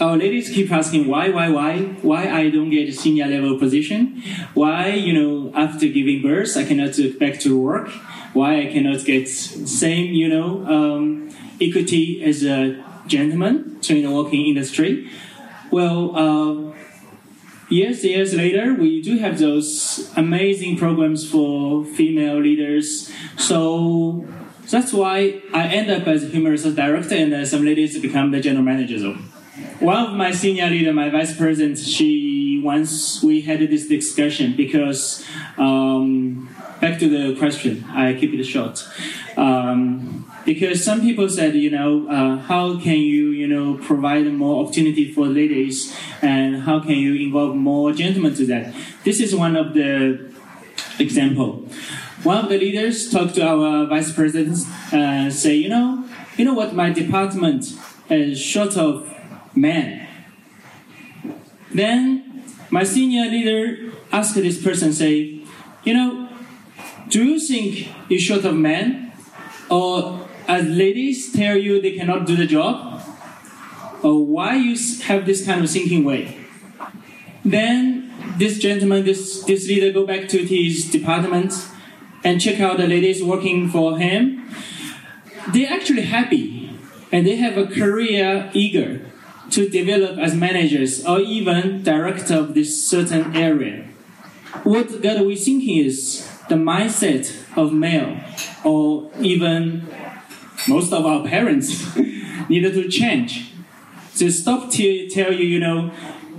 [0.00, 4.22] our ladies keep asking why, why, why, why I don't get a senior level position,
[4.54, 7.90] why you know after giving birth I cannot get back to work,
[8.32, 14.10] why I cannot get same you know um, equity as a gentleman to in the
[14.10, 15.10] working industry.
[15.70, 16.74] Well, uh,
[17.68, 23.12] years years later, we do have those amazing programs for female leaders.
[23.36, 24.26] So
[24.70, 28.30] that's why I end up as a human resource director, and uh, some ladies become
[28.30, 29.02] the general managers.
[29.02, 29.39] Of.
[29.80, 35.24] One of my senior leader, my vice president, she once we had this discussion because
[35.58, 38.86] um, back to the question, I keep it short.
[39.36, 44.64] Um, because some people said, you know, uh, how can you, you know, provide more
[44.64, 48.74] opportunity for ladies, and how can you involve more gentlemen to that?
[49.04, 50.32] This is one of the
[50.98, 51.68] example.
[52.22, 54.58] One of the leaders talked to our vice president,
[54.92, 56.04] uh, say, you know,
[56.36, 57.66] you know what, my department
[58.08, 59.09] is short of
[59.54, 60.06] men.
[61.72, 65.44] Then my senior leader asked this person, say,
[65.84, 66.28] you know,
[67.08, 69.12] do you think you're short of men?
[69.68, 73.02] Or as ladies tell you they cannot do the job?
[74.02, 76.36] Or why you have this kind of thinking way?
[77.44, 81.52] Then this gentleman, this, this leader go back to his department
[82.24, 84.48] and check out the ladies working for him.
[85.52, 86.78] They're actually happy
[87.12, 89.06] and they have a career eager
[89.50, 93.86] to develop as managers or even director of this certain area.
[94.64, 98.20] What God we think is the mindset of male
[98.64, 99.86] or even
[100.68, 101.96] most of our parents
[102.48, 103.52] needed to change.
[104.16, 105.92] To stop to tell you, you know,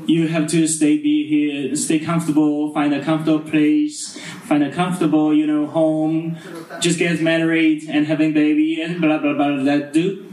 [0.06, 5.34] you have to stay be here, stay comfortable, find a comfortable place, find a comfortable,
[5.34, 6.38] you know, home,
[6.80, 10.32] just get married and having baby and blah blah blah that do.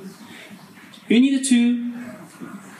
[1.09, 1.88] You need to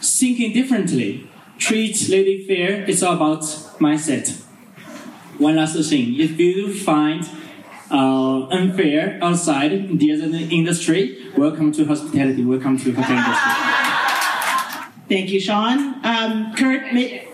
[0.01, 1.29] thinking differently.
[1.59, 2.85] Treat lady fair.
[2.89, 3.43] It's all about
[3.81, 4.41] mindset.
[5.39, 7.29] One last thing: if you find
[7.91, 12.45] uh, unfair outside the other industry, welcome to hospitality.
[12.45, 13.53] Welcome to hotel industry.
[15.09, 16.05] Thank you, Sean.
[16.05, 17.27] Um, Kurt, may,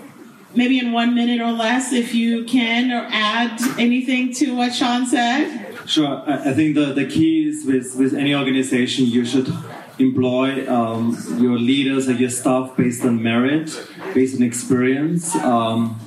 [0.55, 5.05] maybe in one minute or less, if you can, or add anything to what Sean
[5.07, 5.75] said.
[5.87, 6.23] Sure.
[6.27, 9.53] I I think the, the key is with, with any organization, you should
[9.99, 13.71] employ um, your leaders or your staff based on merit,
[14.15, 15.35] based on experience.
[15.37, 16.01] Um,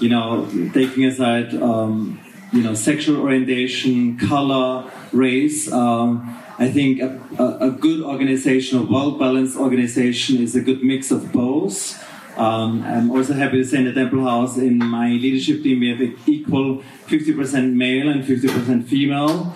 [0.00, 2.20] you know, taking aside um,
[2.52, 5.70] you know sexual orientation, color, race.
[5.70, 11.12] Um, I think a, a, a good organization, a well-balanced organization, is a good mix
[11.12, 12.04] of both.
[12.36, 15.90] Um, I'm also happy to say in the Temple House, in my leadership team, we
[15.90, 19.52] have equal 50% male and 50% female,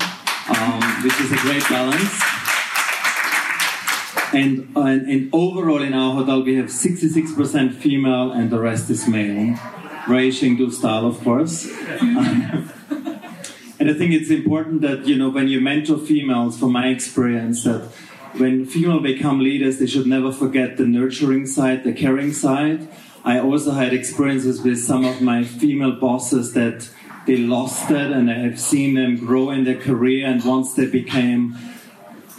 [0.48, 2.41] um, which is a great balance.
[4.32, 9.06] And, and, and overall in our hotel, we have 66% female and the rest is
[9.06, 9.56] male.
[10.08, 11.66] Very Chengdu style, of course.
[12.00, 12.70] and
[13.78, 17.90] I think it's important that, you know, when you mentor females, from my experience, that
[18.38, 22.88] when female become leaders, they should never forget the nurturing side, the caring side.
[23.24, 26.88] I also had experiences with some of my female bosses that
[27.26, 30.86] they lost it and I have seen them grow in their career and once they
[30.86, 31.56] became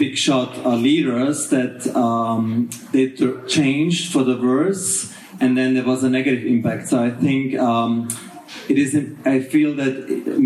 [0.04, 3.06] big shot uh, leaders that um, they
[3.48, 6.84] changed for the worse and then there was a negative impact.
[6.90, 7.92] So i think um,
[8.72, 8.92] it is
[9.26, 9.96] i feel that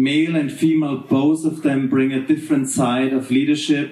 [0.09, 3.89] male and female both of them bring a different side of leadership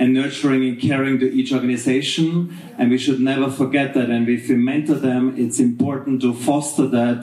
[0.00, 4.48] and nurturing and caring to each organization and we should never forget that and if
[4.48, 7.20] we mentor them it's important to foster that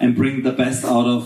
[0.00, 1.24] and bring the best out of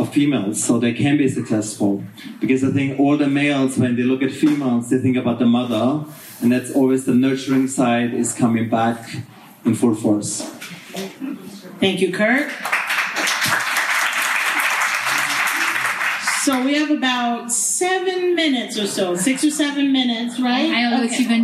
[0.00, 2.02] of females, so they can be successful.
[2.40, 5.46] Because I think all the males, when they look at females, they think about the
[5.46, 6.04] mother,
[6.40, 8.98] and that's always the nurturing side is coming back
[9.64, 10.42] in full force.
[11.80, 12.50] Thank you, Kirk.
[16.42, 20.70] So we have about seven minutes or so, six or seven minutes, right?
[20.70, 21.42] Hi, always okay.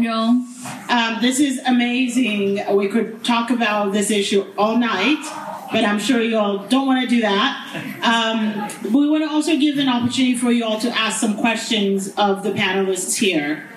[0.88, 2.64] Um, this is amazing.
[2.75, 5.23] We could talk about this issue all night
[5.72, 7.52] but I'm sure you all don't want to do that.
[8.02, 12.12] Um, we want to also give an opportunity for you all to ask some questions
[12.16, 13.68] of the panelists here.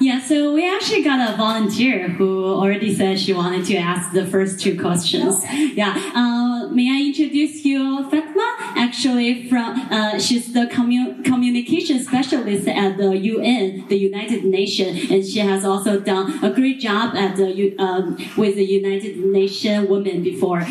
[0.00, 4.24] Yeah, so we actually got a volunteer who already said she wanted to ask the
[4.24, 5.44] first two questions.
[5.52, 8.56] Yeah, uh, may I introduce you, Fatma?
[8.76, 15.26] Actually, from uh, she's the commu- communication specialist at the UN, the United Nations, and
[15.26, 20.22] she has also done a great job at the um, with the United Nations Women
[20.22, 20.64] before.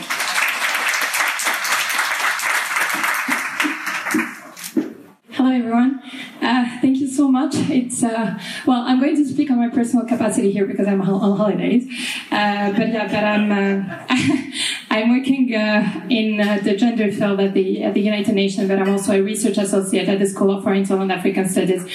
[5.48, 6.02] Hello, everyone.
[6.42, 7.54] Uh, thank you so much.
[7.56, 11.38] It's uh, well, I'm going to speak on my personal capacity here because I'm on
[11.38, 11.88] holidays.
[12.30, 14.06] Uh, but yeah, but I'm uh,
[14.90, 18.68] I'm working uh, in the gender field at the at the United Nations.
[18.68, 21.88] But I'm also a research associate at the School of Oriental and African Studies,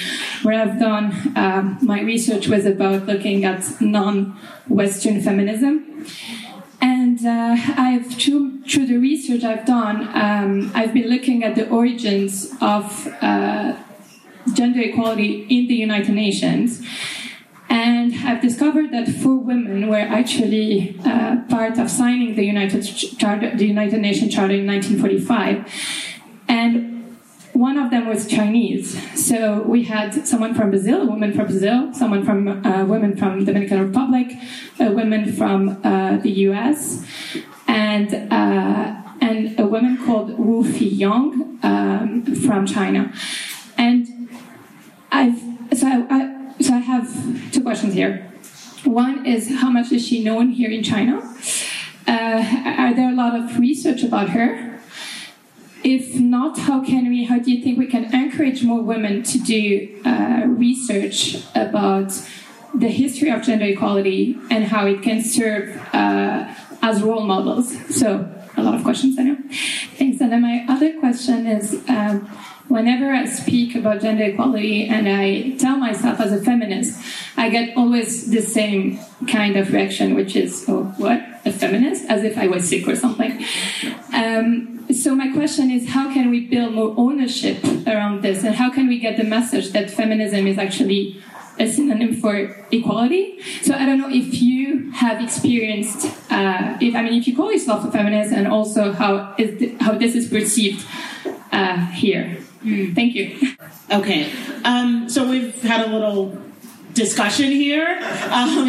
[0.42, 1.12] where I've done
[1.82, 6.06] my research was about looking at non-Western feminism.
[7.12, 11.68] And uh, I've through, through the research I've done, um, I've been looking at the
[11.68, 13.77] origins of uh,
[14.55, 16.81] gender equality in the United Nations.
[17.68, 23.55] And I've discovered that four women were actually uh, part of signing the United, Charter,
[23.59, 25.70] the United Nations Charter in 1945.
[26.48, 26.91] And
[27.62, 28.87] one of them was Chinese.
[29.14, 33.44] So we had someone from Brazil, a woman from Brazil, someone from uh, women from
[33.44, 34.33] Dominican Republic,
[34.81, 37.07] a woman from uh, the U.S.,
[37.68, 38.87] and uh,
[39.20, 43.12] and a woman called Wu Yifang um, from China.
[43.79, 44.29] And
[45.12, 45.38] I've
[45.79, 46.20] so I, I,
[46.61, 47.07] so I have
[47.53, 48.29] two questions here.
[48.85, 51.16] One is how much is she known here in China?
[52.09, 52.42] Uh,
[52.83, 54.71] are there a lot of research about her?
[55.85, 57.25] If not, how can we?
[57.25, 62.12] How do you think we can encourage more women to do uh, research about
[62.75, 67.77] the history of gender equality and how it can serve uh, as role models?
[67.95, 69.38] So, a lot of questions, I know.
[69.99, 70.21] Thanks.
[70.21, 71.83] And then my other question is.
[71.88, 72.31] Um,
[72.68, 77.01] whenever I speak about gender equality and I tell myself as a feminist,
[77.37, 78.98] I get always the same
[79.29, 81.20] kind of reaction, which is, oh, what?
[81.44, 82.05] A feminist?
[82.09, 83.44] As if I was sick or something.
[84.14, 88.44] Um, so my question is, how can we build more ownership around this?
[88.44, 91.22] And how can we get the message that feminism is actually
[91.59, 93.40] a synonym for equality.
[93.62, 97.53] So I don't know if you have experienced, uh, if I mean, if you call
[97.53, 100.87] yourself a feminist, and also how is how this is perceived
[101.53, 102.38] uh, here.
[102.62, 103.55] Mm, thank you.
[103.90, 104.33] Okay.
[104.64, 106.40] Um, so we've had a little
[106.94, 107.98] discussion here.
[108.31, 108.66] Um,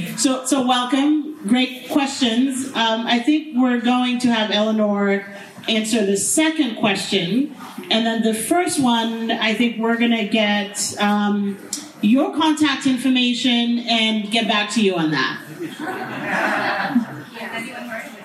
[0.16, 1.46] so, so welcome.
[1.46, 2.66] Great questions.
[2.68, 5.24] Um, I think we're going to have Eleanor
[5.68, 7.54] answer the second question.
[7.90, 11.58] And then the first one, I think we're going to get um,
[12.00, 15.40] your contact information and get back to you on that.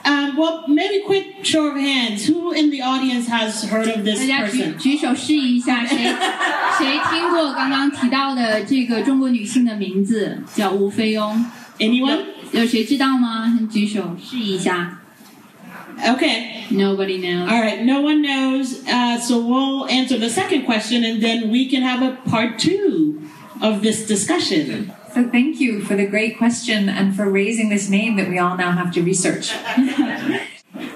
[0.04, 2.26] Um, well, maybe quick show of hands.
[2.26, 4.76] Who in the audience has heard of this 大家举 person?
[4.78, 5.96] 举手试一下，谁
[6.78, 11.44] 谁听过刚刚提到的这个中国女性的名字叫吴飞翁
[11.78, 12.20] Anyone?
[12.52, 13.58] 有有谁知道吗？
[13.70, 15.00] 举手试一下。
[16.00, 16.64] Okay.
[16.70, 17.48] Nobody knows.
[17.48, 17.84] All right.
[17.84, 18.84] No one knows.
[18.86, 23.22] Uh, so we'll answer the second question, and then we can have a part two
[23.60, 24.92] of this discussion.
[25.13, 28.57] So thank you for the great question and for raising this name that we all
[28.57, 29.53] now have to research.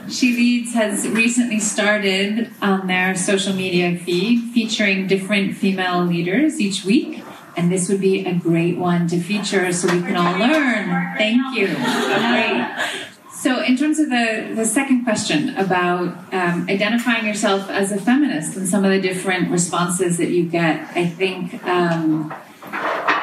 [0.10, 6.86] She Leads has recently started on their social media feed featuring different female leaders each
[6.86, 7.22] week.
[7.58, 11.18] And this would be a great one to feature so we can all learn.
[11.18, 11.68] Thank you.
[11.68, 13.04] Great.
[13.34, 18.56] So, in terms of the, the second question about um, identifying yourself as a feminist
[18.56, 22.34] and some of the different responses that you get, I think um,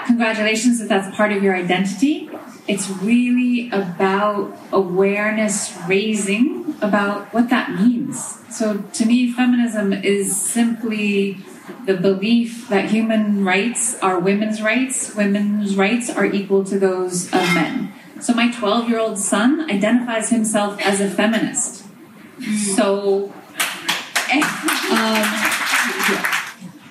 [0.07, 2.31] congratulations if that's part of your identity.
[2.67, 8.39] It's really about awareness raising about what that means.
[8.51, 11.45] So, to me, feminism is simply
[11.87, 17.55] the belief that human rights are women's rights, women's rights are equal to those of
[17.55, 17.93] men.
[18.21, 21.85] So my 12 year old son identifies himself as a feminist.
[22.75, 24.43] So um,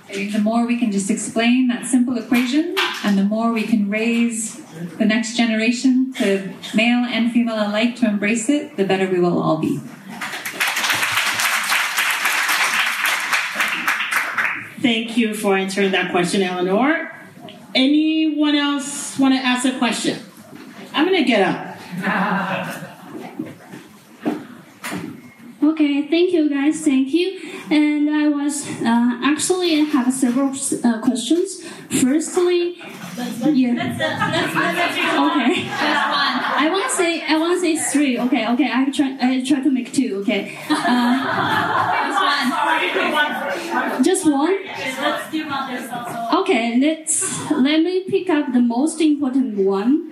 [0.06, 3.63] I think the more we can just explain that simple equation and the more we
[3.63, 4.55] can raise
[4.97, 9.41] the next generation to male and female alike to embrace it, the better we will
[9.41, 9.77] all be.
[14.81, 17.11] Thank you for answering that question, Eleanor.
[17.75, 20.19] Anyone else want to ask a question?
[20.93, 22.79] I'm going to get up.
[25.63, 27.39] Okay, thank you guys, thank you.
[27.71, 31.63] And I was uh, actually I have several uh, questions.
[32.02, 32.76] Firstly.
[33.15, 33.71] Okay.
[36.56, 38.19] I want to say I want to say three.
[38.19, 38.69] Okay, okay.
[38.73, 40.17] I try I try to make two.
[40.21, 40.58] Okay.
[40.69, 41.23] Uh,
[44.04, 44.58] just one.
[46.42, 50.12] Okay, let's let me pick up the most important one.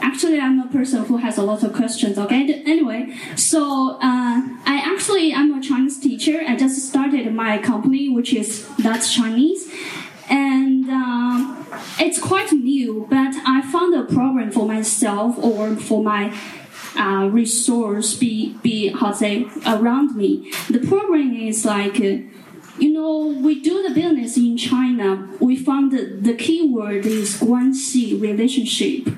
[0.00, 2.18] Actually, I'm a person who has a lot of questions.
[2.18, 6.42] Okay, anyway, so uh, I actually I'm a Chinese teacher.
[6.46, 9.70] I just started my company, which is That's Chinese,
[10.28, 11.66] and um,
[11.98, 13.06] it's quite new.
[13.10, 16.34] But I found a problem for myself or for my
[16.96, 20.52] uh, resource be be how to say around me.
[20.70, 22.00] The problem is like.
[22.00, 22.18] Uh,
[22.78, 25.30] you know, we do the business in China.
[25.40, 29.08] We found the key word is 关系 relationship.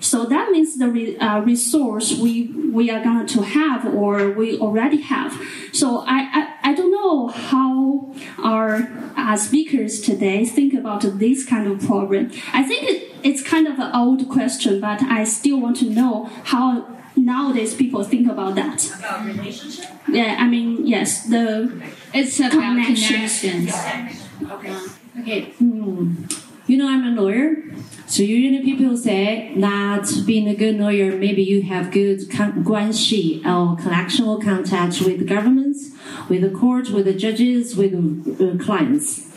[0.00, 4.58] So that means the re, uh, resource we we are going to have or we
[4.58, 5.32] already have.
[5.72, 11.66] So I, I, I don't know how our uh, speakers today think about this kind
[11.66, 12.30] of problem.
[12.52, 16.24] I think it, it's kind of an old question, but I still want to know
[16.44, 18.86] how nowadays people think about that.
[18.98, 19.86] About relationship?
[20.08, 21.82] Yeah, I mean, yes, the
[22.12, 23.40] it's about connections.
[23.40, 24.28] connections.
[24.50, 24.76] Okay.
[25.20, 25.40] Okay.
[25.52, 26.24] Hmm.
[26.66, 27.62] You know, I'm a lawyer.
[28.08, 33.76] So usually people say that being a good lawyer, maybe you have good guanxi or
[33.76, 35.90] collectional contact with governments,
[36.28, 39.32] with the court, with the judges, with uh, clients.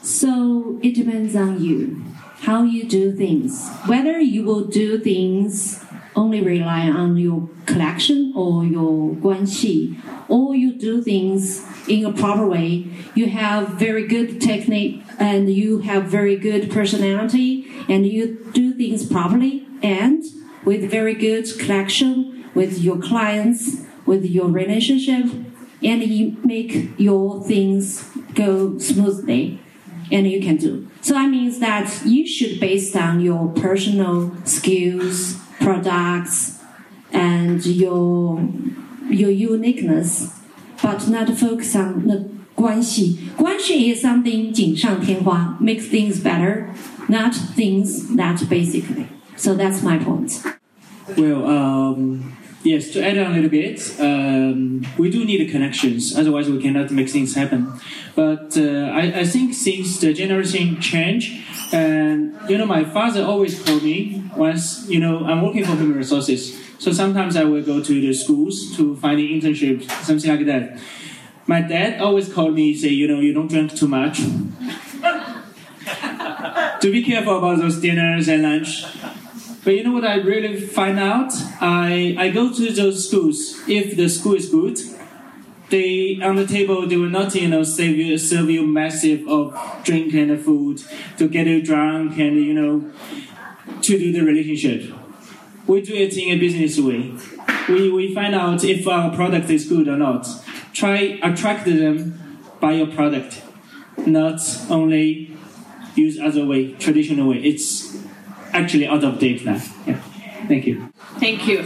[0.00, 2.02] So it depends on you,
[2.40, 5.84] how you do things, whether you will do things
[6.14, 12.46] only rely on your collection or your guanxi, or you do things in a proper
[12.46, 12.86] way.
[13.14, 19.06] You have very good technique and you have very good personality and you do things
[19.06, 20.24] properly and
[20.64, 25.26] with very good collection with your clients, with your relationship,
[25.82, 29.60] and you make your things go smoothly
[30.10, 30.88] and you can do.
[31.02, 36.62] So that means that you should based on your personal skills, products,
[37.12, 38.40] and your
[39.08, 40.40] your uniqueness,
[40.82, 43.17] but not focus on the 关系.
[43.35, 46.67] 关系 is something 锦上添花, makes things better,
[47.07, 49.05] not things that basically.
[49.35, 50.43] So that's my point.
[51.17, 56.49] Well, um, yes, to add on a little bit, um, we do need connections, otherwise
[56.49, 57.67] we cannot make things happen.
[58.15, 61.41] But uh, I, I think since the generation change,
[61.73, 65.97] and you know, my father always called me once, you know, I'm working for human
[65.97, 66.57] resources.
[66.77, 70.79] So sometimes I will go to the schools to find an internship, something like that.
[71.46, 74.18] My dad always called me, say, you know, you don't drink too much.
[76.80, 78.84] to be careful about those dinners and lunch.
[79.64, 81.32] But you know what I really find out?
[81.60, 83.62] I, I go to those schools.
[83.68, 84.78] If the school is good,
[85.70, 89.52] they on the table they will not you know serve you serve you massive of
[89.82, 90.80] drink and food
[91.18, 92.88] to get you drunk and you know
[93.82, 94.94] to do the relationship.
[95.66, 97.12] We do it in a business way.
[97.68, 100.28] We, we find out if our product is good or not.
[100.76, 103.40] Try attract them by your product,
[104.04, 105.34] not only
[105.94, 107.38] use other way, traditional way.
[107.38, 107.96] It's
[108.52, 109.62] actually out of date now.
[109.86, 110.02] Yeah.
[110.46, 110.92] Thank you.
[111.18, 111.60] Thank you.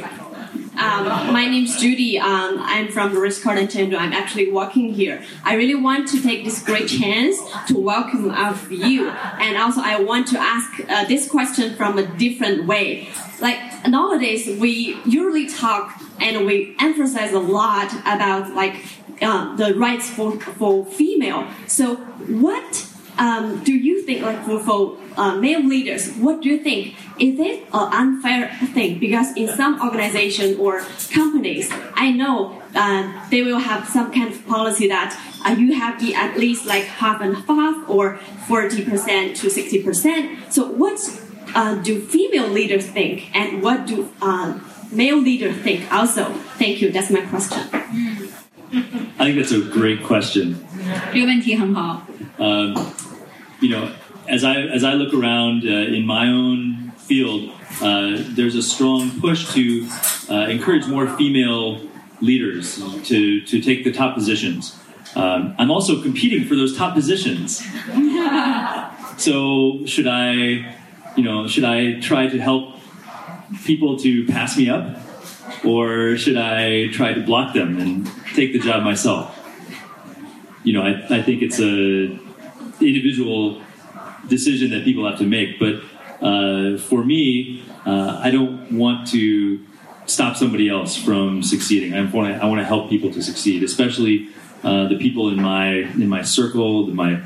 [0.78, 2.20] Um, my name's Judy.
[2.20, 3.98] Um, I'm from the Ritz-Carlton Chengdu.
[3.98, 5.24] I'm actually working here.
[5.42, 7.36] I really want to take this great chance
[7.66, 12.06] to welcome of you, and also I want to ask uh, this question from a
[12.16, 13.08] different way.
[13.40, 13.58] Like
[13.88, 18.84] nowadays, we usually talk and we emphasize a lot about like
[19.22, 21.46] uh, the rights for for female.
[21.66, 22.86] So what
[23.20, 26.94] um, do you think, like for, for uh, male leaders, what do you think?
[27.18, 28.98] Is it an unfair thing?
[28.98, 30.80] Because in some organization or
[31.12, 36.00] companies, I know uh, they will have some kind of policy that uh, you have
[36.00, 38.18] to at least like half and half or
[38.48, 40.52] 40% to 60%.
[40.52, 40.98] So what
[41.54, 44.58] uh, do female leaders think and what do uh,
[44.90, 46.32] male leaders think also?
[46.58, 46.90] Thank you.
[46.90, 47.68] That's my question.
[49.19, 50.55] I think that's a great question.
[51.13, 52.05] 这个问题很好。
[52.37, 52.75] Um,
[53.59, 53.87] you know,
[54.27, 59.09] as I as I look around uh, in my own field, uh, there's a strong
[59.19, 59.87] push to
[60.29, 61.79] uh, encourage more female
[62.21, 64.75] leaders to to take the top positions.
[65.15, 67.63] Um, I'm also competing for those top positions.
[69.17, 70.75] So should I,
[71.15, 72.75] you know, should I try to help
[73.63, 74.97] people to pass me up,
[75.64, 79.36] Or should I try to block them and take the job myself?
[80.64, 82.18] You know, I, I think it's a
[82.80, 83.62] individual
[84.28, 85.58] decision that people have to make.
[85.58, 85.82] But
[86.24, 89.64] uh, for me, uh, I don't want to
[90.06, 91.94] stop somebody else from succeeding.
[91.94, 94.28] I want to I want to help people to succeed, especially
[94.62, 97.22] uh, the people in my in my circle, my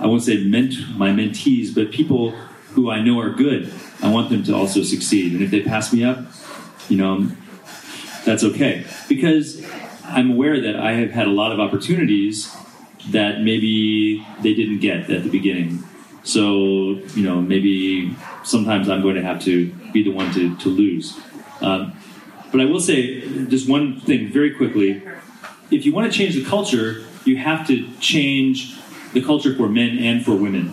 [0.00, 2.30] I won't say ment my mentees, but people
[2.72, 3.72] who I know are good.
[4.02, 6.18] I want them to also succeed, and if they pass me up,
[6.88, 7.28] you know,
[8.24, 9.64] that's okay because
[10.04, 12.54] I'm aware that I have had a lot of opportunities
[13.10, 15.84] that maybe they didn't get at the beginning.
[16.24, 20.68] So, you know, maybe sometimes I'm going to have to be the one to, to
[20.68, 21.18] lose.
[21.60, 21.94] Um,
[22.50, 25.02] but I will say just one thing very quickly.
[25.70, 28.78] If you want to change the culture, you have to change
[29.12, 30.68] the culture for men and for women,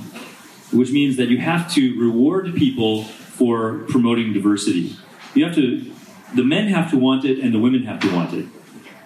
[0.71, 4.95] which means that you have to reward people for promoting diversity.
[5.33, 5.91] You have to,
[6.35, 8.45] the men have to want it and the women have to want it.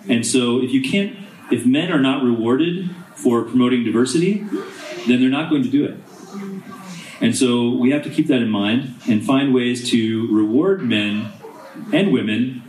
[0.07, 1.15] And so if you can't
[1.51, 4.45] if men are not rewarded for promoting diversity,
[5.07, 5.97] then they're not going to do it.
[7.21, 11.31] And so we have to keep that in mind and find ways to reward men
[11.91, 12.61] and women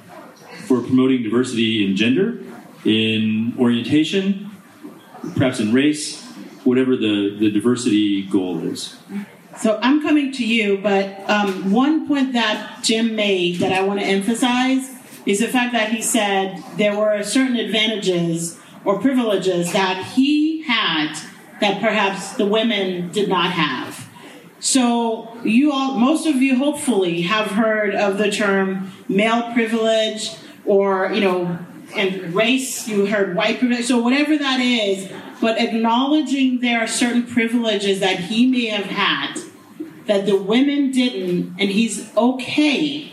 [0.67, 2.43] for promoting diversity in gender,
[2.85, 4.51] in orientation,
[5.37, 6.25] perhaps in race,
[6.65, 8.97] whatever the, the diversity goal is.
[9.59, 14.01] So I'm coming to you, but um, one point that Jim made that I want
[14.01, 14.91] to emphasize
[15.27, 21.15] is the fact that he said there were certain advantages or privileges that he had
[21.61, 24.09] that perhaps the women did not have.
[24.61, 31.11] So you all, most of you hopefully have heard of the term male privilege or,
[31.13, 31.59] you know,
[31.97, 35.11] and race, you heard white privilege, so whatever that is,
[35.41, 39.41] but acknowledging there are certain privileges that he may have had
[40.07, 43.13] that the women didn't, and he's okay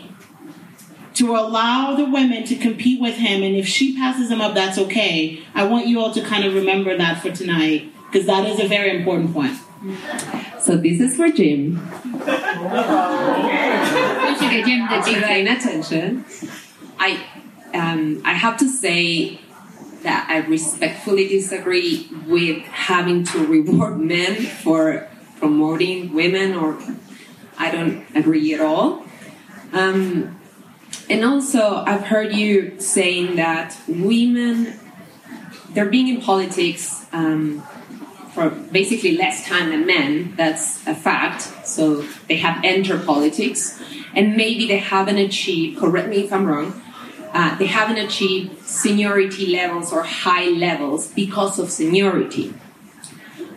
[1.14, 3.42] to allow the women to compete with him.
[3.42, 5.40] And if she passes him up, that's okay.
[5.54, 8.68] I want you all to kind of remember that for tonight, because that is a
[8.68, 9.56] very important point.
[10.60, 11.80] So this is for Jim.
[14.38, 16.24] Jim, did you paying attention?
[16.98, 17.24] I
[17.74, 19.38] um, I have to say
[20.02, 26.78] that I respectfully disagree with having to reward men for promoting women, or
[27.58, 29.04] I don't agree at all.
[29.72, 30.38] Um,
[31.10, 34.78] and also, I've heard you saying that women,
[35.70, 37.62] they're being in politics um,
[38.34, 40.34] for basically less time than men.
[40.36, 41.66] That's a fact.
[41.66, 43.82] So they have entered politics,
[44.14, 45.78] and maybe they haven't achieved.
[45.78, 46.82] Correct me if I'm wrong.
[47.32, 52.54] Uh, they haven't achieved seniority levels or high levels because of seniority.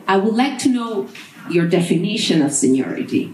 [0.07, 1.09] I would like to know
[1.49, 3.33] your definition of seniority.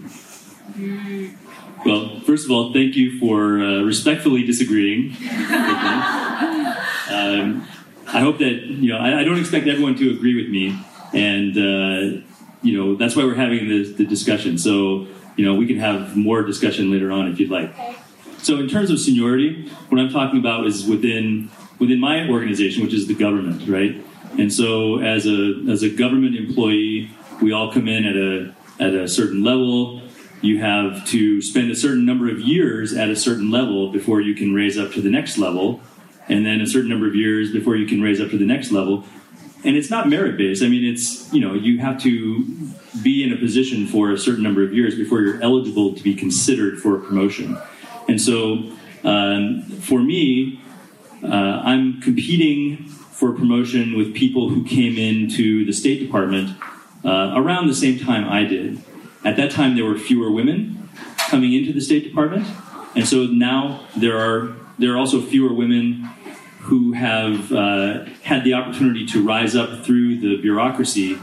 [1.84, 5.16] Well, first of all, thank you for uh, respectfully disagreeing.
[7.10, 7.66] um,
[8.06, 8.98] I hope that you know.
[8.98, 10.78] I, I don't expect everyone to agree with me,
[11.12, 12.20] and uh,
[12.62, 14.58] you know that's why we're having this, the discussion.
[14.58, 17.74] So you know we can have more discussion later on if you'd like.
[18.42, 22.94] So in terms of seniority, what I'm talking about is within within my organization, which
[22.94, 24.04] is the government, right?
[24.38, 27.10] And so as a as a government employee,
[27.42, 30.02] we all come in at a at a certain level.
[30.40, 34.34] You have to spend a certain number of years at a certain level before you
[34.34, 35.80] can raise up to the next level,
[36.28, 38.70] and then a certain number of years before you can raise up to the next
[38.70, 39.04] level.
[39.64, 40.62] And it's not merit based.
[40.62, 42.44] I mean, it's you know you have to
[43.02, 46.14] be in a position for a certain number of years before you're eligible to be
[46.14, 47.58] considered for a promotion.
[48.08, 48.72] And so,
[49.04, 50.60] um, for me,
[51.22, 51.26] uh,
[51.64, 56.56] I'm competing for promotion with people who came into the State Department
[57.04, 58.80] uh, around the same time I did.
[59.24, 60.88] At that time, there were fewer women
[61.28, 62.46] coming into the State Department,
[62.94, 66.08] and so now there are there are also fewer women
[66.60, 71.18] who have uh, had the opportunity to rise up through the bureaucracy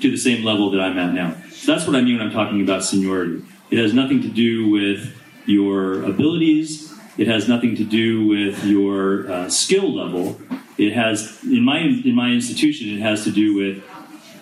[0.00, 1.36] to the same level that I'm at now.
[1.50, 3.42] So that's what I mean when I'm talking about seniority.
[3.70, 6.92] It has nothing to do with your abilities.
[7.18, 10.40] It has nothing to do with your uh, skill level.
[10.78, 13.84] It has, in my in my institution, it has to do with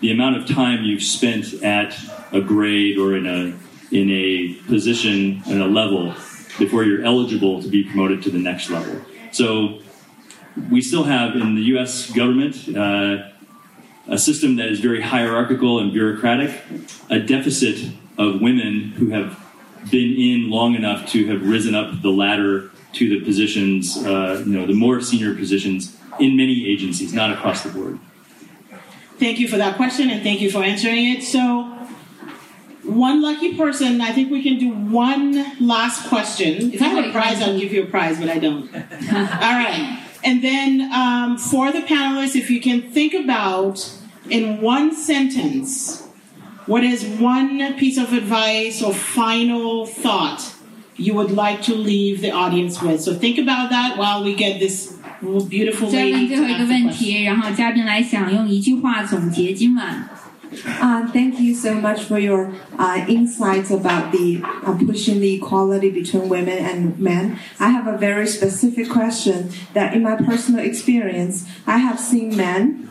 [0.01, 1.99] the amount of time you've spent at
[2.33, 3.55] a grade or in a
[3.91, 6.15] in a position and a level
[6.59, 9.01] before you're eligible to be promoted to the next level.
[9.33, 9.81] So
[10.71, 12.11] we still have in the U.S.
[12.11, 13.31] government uh,
[14.09, 16.63] a system that is very hierarchical and bureaucratic,
[17.11, 19.39] a deficit of women who have
[19.91, 24.53] been in long enough to have risen up the ladder to the positions, uh, you
[24.53, 27.99] know, the more senior positions in many agencies, not across the board.
[29.19, 31.23] Thank you for that question and thank you for answering it.
[31.23, 31.75] So,
[32.85, 36.73] one lucky person, I think we can do one last question.
[36.73, 38.75] If I had a prize, I'd give you a prize, but I don't.
[38.75, 40.03] All right.
[40.25, 43.93] And then um, for the panelists, if you can think about
[44.31, 46.08] in one sentence,
[46.68, 50.54] what is one piece of advice or final thought
[50.96, 53.02] you would like to leave the audience with?
[53.02, 54.94] So think about that while we get this
[55.50, 56.98] beautiful 再问 lady 最 to 后一 ask 个 the 问 question.
[56.98, 60.10] 题，然后嘉宾来想用一句话总结今晚。
[60.80, 65.90] Uh, thank you so much for your uh, insights about the uh, pushing the equality
[65.90, 67.38] between women and men.
[67.58, 72.88] I have a very specific question that, in my personal experience, I have seen men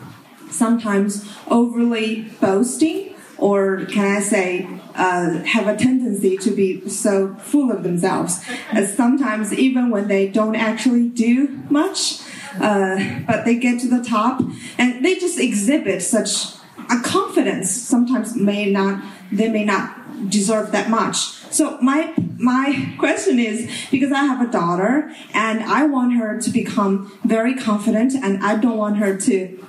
[0.50, 7.71] sometimes overly boasting, or can I say, uh, have a tendency to be so full
[7.71, 8.43] of themselves.
[8.71, 12.21] As sometimes, even when they don't actually do much,
[12.59, 14.41] uh, but they get to the top
[14.77, 16.57] and they just exhibit such
[16.89, 21.17] a confidence sometimes may not they may not deserve that much.
[21.51, 26.49] So my my question is because I have a daughter and I want her to
[26.49, 29.67] become very confident and I don't want her to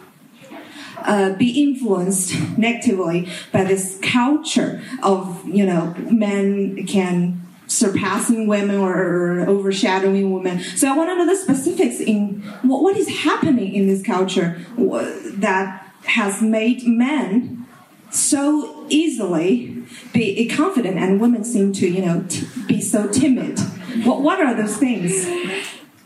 [1.07, 9.41] uh, be influenced negatively by this culture of you know men can surpassing women or
[9.47, 10.59] overshadowing women.
[10.61, 14.59] So I want to know the specifics in what, what is happening in this culture
[14.79, 17.67] that has made men
[18.11, 19.85] so easily
[20.15, 22.25] be confident and women seem to you know
[22.67, 23.59] be so timid.
[24.05, 25.27] What what are those things?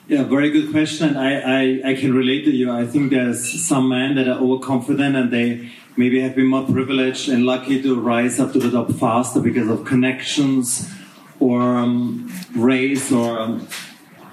[0.09, 1.16] Yeah, very good question.
[1.16, 2.72] I, I, I can relate to you.
[2.72, 7.28] I think there's some men that are overconfident and they maybe have been more privileged
[7.28, 10.90] and lucky to rise up to the top faster because of connections
[11.38, 13.68] or um, race or um,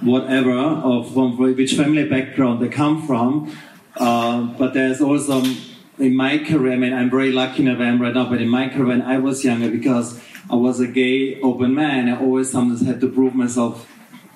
[0.01, 3.55] whatever of from which family background they come from.
[3.95, 5.43] Uh, but there's also
[5.99, 8.69] in my career, I mean, I'm very lucky in I'm right now, but in my
[8.69, 12.81] career when I was younger, because I was a gay open man, I always sometimes
[12.81, 13.87] had to prove myself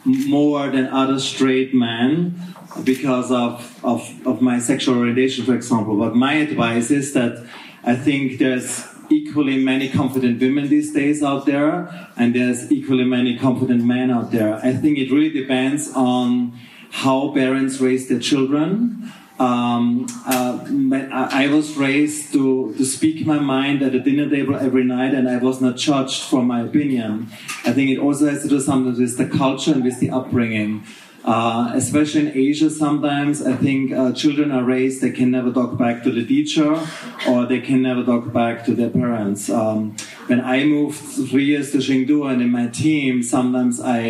[0.05, 2.35] more than other straight men
[2.83, 5.97] because of, of, of my sexual orientation, for example.
[5.97, 7.45] But my advice is that
[7.83, 13.37] I think there's equally many confident women these days out there, and there's equally many
[13.37, 14.55] confident men out there.
[14.55, 16.57] I think it really depends on
[16.91, 19.11] how parents raise their children.
[19.39, 20.65] Um, uh,
[21.11, 25.27] I was raised to, to speak my mind at the dinner table every night, and
[25.27, 27.29] I was not judged for my opinion.
[27.65, 30.83] I think it also has to do something with the culture and with the upbringing.
[31.25, 35.77] Uh, especially in Asia, sometimes I think uh, children are raised they can never talk
[35.77, 36.85] back to the teacher
[37.27, 39.49] or they can never talk back to their parents.
[39.49, 39.95] Um,
[40.27, 40.97] when I moved
[41.29, 44.01] three years to Chengdu and in my team, sometimes I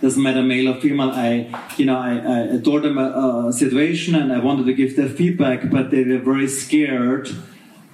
[0.00, 1.10] doesn't matter male or female.
[1.10, 4.96] I, you know, I, I told them a, a, situation and I wanted to give
[4.96, 7.28] their feedback, but they were very scared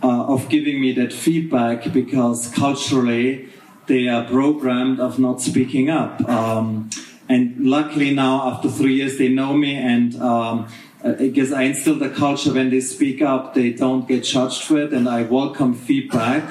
[0.02, 3.48] uh, of giving me that feedback because culturally
[3.86, 6.26] they are programmed of not speaking up.
[6.28, 6.90] Um,
[7.28, 10.14] and luckily now, after three years, they know me and.
[10.20, 10.68] Um,
[11.04, 14.78] I guess I instill the culture when they speak up, they don't get judged for
[14.78, 16.42] it, and I welcome feedback.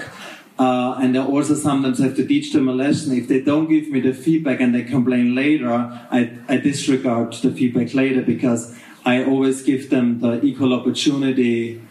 [0.57, 3.17] Uh, and I also sometimes have to teach them a lesson.
[3.17, 7.51] If they don't give me the feedback and they complain later, I, I disregard the
[7.51, 8.73] feedback later because
[9.05, 11.81] I always give them the equal opportunity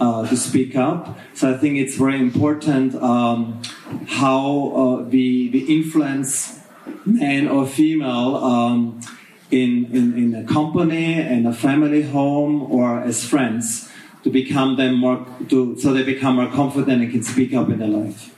[0.00, 1.18] uh, to speak up.
[1.34, 3.62] So I think it's very important um,
[4.06, 6.60] how uh, we, we influence
[7.04, 9.00] man or female um,
[9.50, 13.90] in, in, in a company, in a family home, or as friends
[14.24, 17.78] to become them more to so they become more confident and can speak up in
[17.78, 18.30] their life.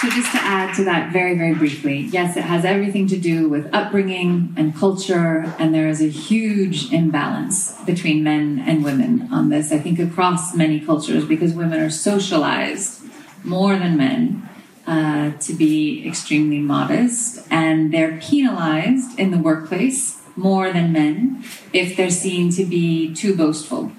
[0.00, 3.48] So just to add to that very, very briefly, yes, it has everything to do
[3.48, 9.48] with upbringing and culture, and there is a huge imbalance between men and women on
[9.48, 13.02] this, I think, across many cultures, because women are socialized
[13.42, 14.48] more than men
[14.86, 21.96] uh, to be extremely modest, and they're penalized in the workplace more than men if
[21.96, 23.90] they're seen to be too boastful.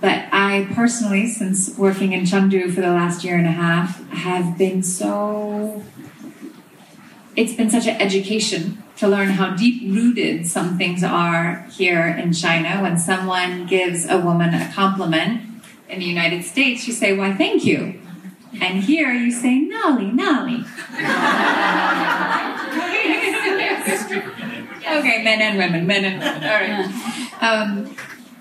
[0.00, 4.56] But I personally, since working in Chengdu for the last year and a half, have
[4.56, 5.84] been so.
[7.36, 12.32] It's been such an education to learn how deep rooted some things are here in
[12.32, 12.82] China.
[12.82, 15.42] When someone gives a woman a compliment
[15.88, 18.00] in the United States, you say, Why, thank you.
[18.60, 20.66] And here you say, Nali, Nali.
[24.98, 26.44] okay, men and women, men and women.
[26.44, 27.16] All right.
[27.40, 27.96] Um,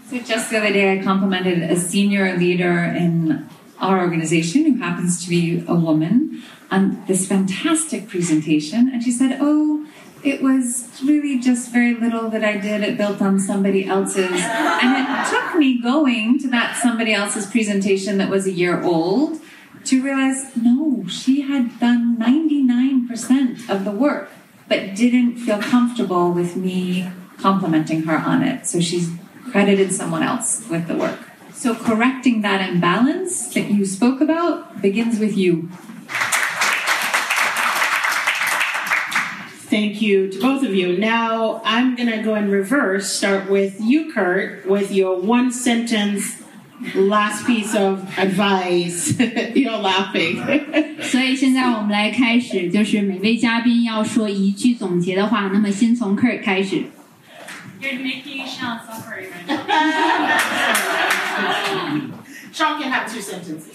[0.10, 3.48] so just the other day, I complimented a senior leader in
[3.80, 9.38] our organization who happens to be a woman on this fantastic presentation, and she said,
[9.40, 9.86] "Oh."
[10.22, 12.82] It was really just very little that I did.
[12.82, 14.30] It built on somebody else's.
[14.30, 19.40] And it took me going to that somebody else's presentation that was a year old
[19.86, 24.30] to realize no, she had done 99% of the work
[24.70, 28.66] but didn't feel comfortable with me complimenting her on it.
[28.68, 29.10] So she's
[29.52, 31.20] credited someone else with the work.
[31.54, 35.70] So correcting that imbalance that you spoke about begins with you.
[39.70, 40.98] Thank you to both of you.
[40.98, 46.42] Now I'm going to go in reverse, start with you, Kurt, with your one sentence
[46.95, 49.15] last piece of advice.
[49.55, 50.43] You're laughing.
[51.03, 55.49] 所以现在我们来开始，就是每位嘉宾要说一句总结的话。
[55.53, 56.85] 那么先从 Kurt 开始。
[57.81, 59.55] You're making Sean suffer right now.
[62.53, 63.75] Sean can have two sentences.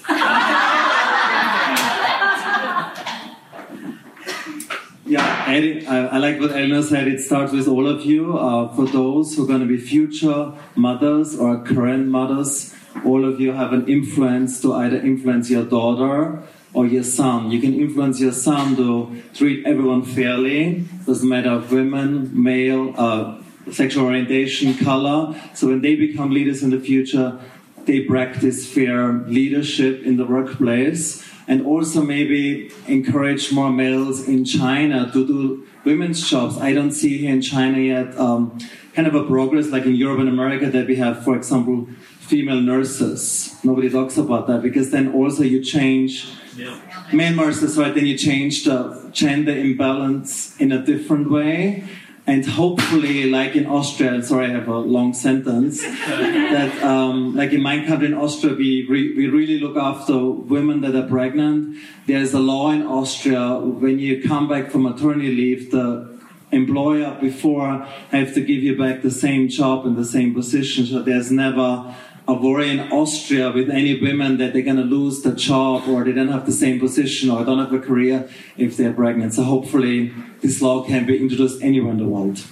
[5.06, 7.08] Yeah, Eddie, I, I, like what Eleanor said.
[7.08, 8.38] It starts with all of you.
[8.38, 12.74] Uh, for those who are going to be future mothers or current mothers,
[13.05, 16.43] all of you have an influence to either influence your daughter
[16.73, 17.51] or your son.
[17.51, 20.85] You can influence your son to treat everyone fairly.
[21.07, 23.41] Doesn't matter women, male, uh,
[23.71, 25.35] sexual orientation, color.
[25.55, 27.41] So when they become leaders in the future,
[27.87, 35.11] they practice fair leadership in the workplace and also maybe encourage more males in China
[35.13, 36.57] to do women's jobs.
[36.59, 38.59] I don't see here in China yet um,
[38.95, 41.89] kind of a progress like in Europe and America that we have, for example,
[42.27, 43.55] female nurses.
[43.63, 46.81] Nobody talks about that because then also you change yeah.
[47.13, 47.95] male nurses, right?
[47.95, 51.85] Then you change the gender imbalance in a different way
[52.27, 57.61] and hopefully, like in Austria, sorry, I have a long sentence, that um, like in
[57.61, 61.77] my country in Austria, we, re- we really look after women that are pregnant.
[62.07, 66.19] There's a law in Austria when you come back from maternity leave, the
[66.51, 70.87] employer before have to give you back the same job and the same position.
[70.87, 71.95] So there's never
[72.27, 76.05] a worry in Austria with any women that they're going to lose the job or
[76.05, 79.35] they don't have the same position or don't have a career if they're pregnant.
[79.35, 82.43] So hopefully this law can be introduced anywhere in the world.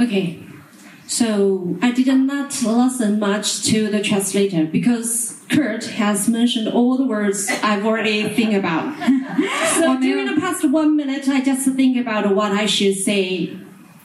[0.00, 0.42] Okay,
[1.06, 7.06] so I did not listen much to the translator because Kurt has mentioned all the
[7.06, 8.96] words I've already think about.
[9.74, 13.56] so during the past one minute, I just think about what I should say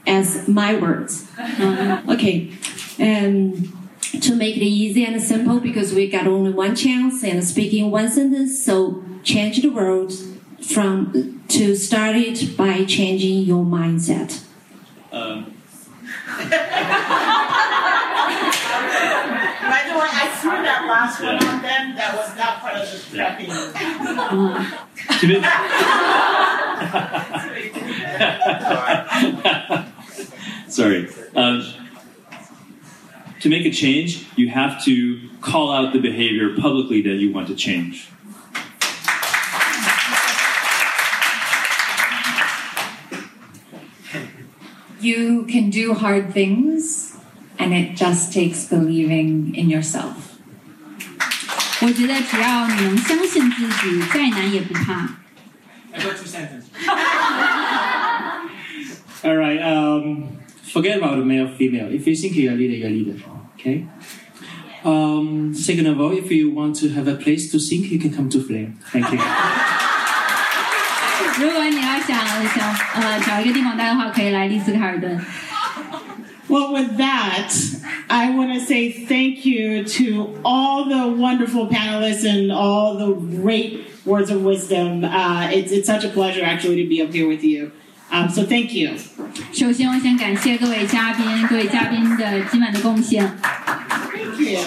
[0.05, 1.25] as my words.
[1.39, 2.51] Uh, okay,
[2.99, 3.71] and
[4.11, 8.09] to make it easy and simple because we got only one chance and speaking one
[8.09, 8.63] sentence.
[8.63, 10.11] So change the world
[10.61, 14.43] from to start it by changing your mindset.
[15.11, 15.53] Um.
[19.69, 21.95] By the way, I threw that last one on them.
[21.95, 23.49] That was not part of the prepping.
[24.31, 24.65] Uh.
[30.67, 31.07] Sorry.
[31.35, 31.63] Um,
[33.40, 37.48] to make a change, you have to call out the behavior publicly that you want
[37.48, 38.08] to change.
[45.00, 47.14] You can do hard things,
[47.58, 50.16] and it just takes believing in yourself.
[51.82, 55.10] 我觉得只要你能相信自己，再难也不怕。
[55.92, 56.64] I got two sentences.
[59.22, 59.60] All right.
[59.60, 60.37] Um,
[60.68, 61.92] forget about the male, female.
[61.92, 63.16] If you think you're a leader, you're a leader.
[63.54, 63.86] Okay.
[64.84, 68.12] Um, second of all, if you want to have a place to sing, you can
[68.12, 68.78] come to Flame.
[68.92, 69.18] Thank you.
[71.36, 72.16] 如果你要想
[72.54, 75.20] 想呃找一个地方待的话，可以来丽思卡尔顿。
[76.46, 77.50] Well, with that,
[78.08, 83.86] I want to say thank you to all the wonderful panelists and all the great
[84.04, 85.04] words of wisdom.
[85.04, 87.72] Uh, it's, it's such a pleasure actually to be up here with you.
[88.10, 88.92] Um, so thank you.
[89.52, 93.28] 首先，我先感谢各位嘉宾，各位嘉宾的今晚的贡献。
[94.12, 94.60] Thank you.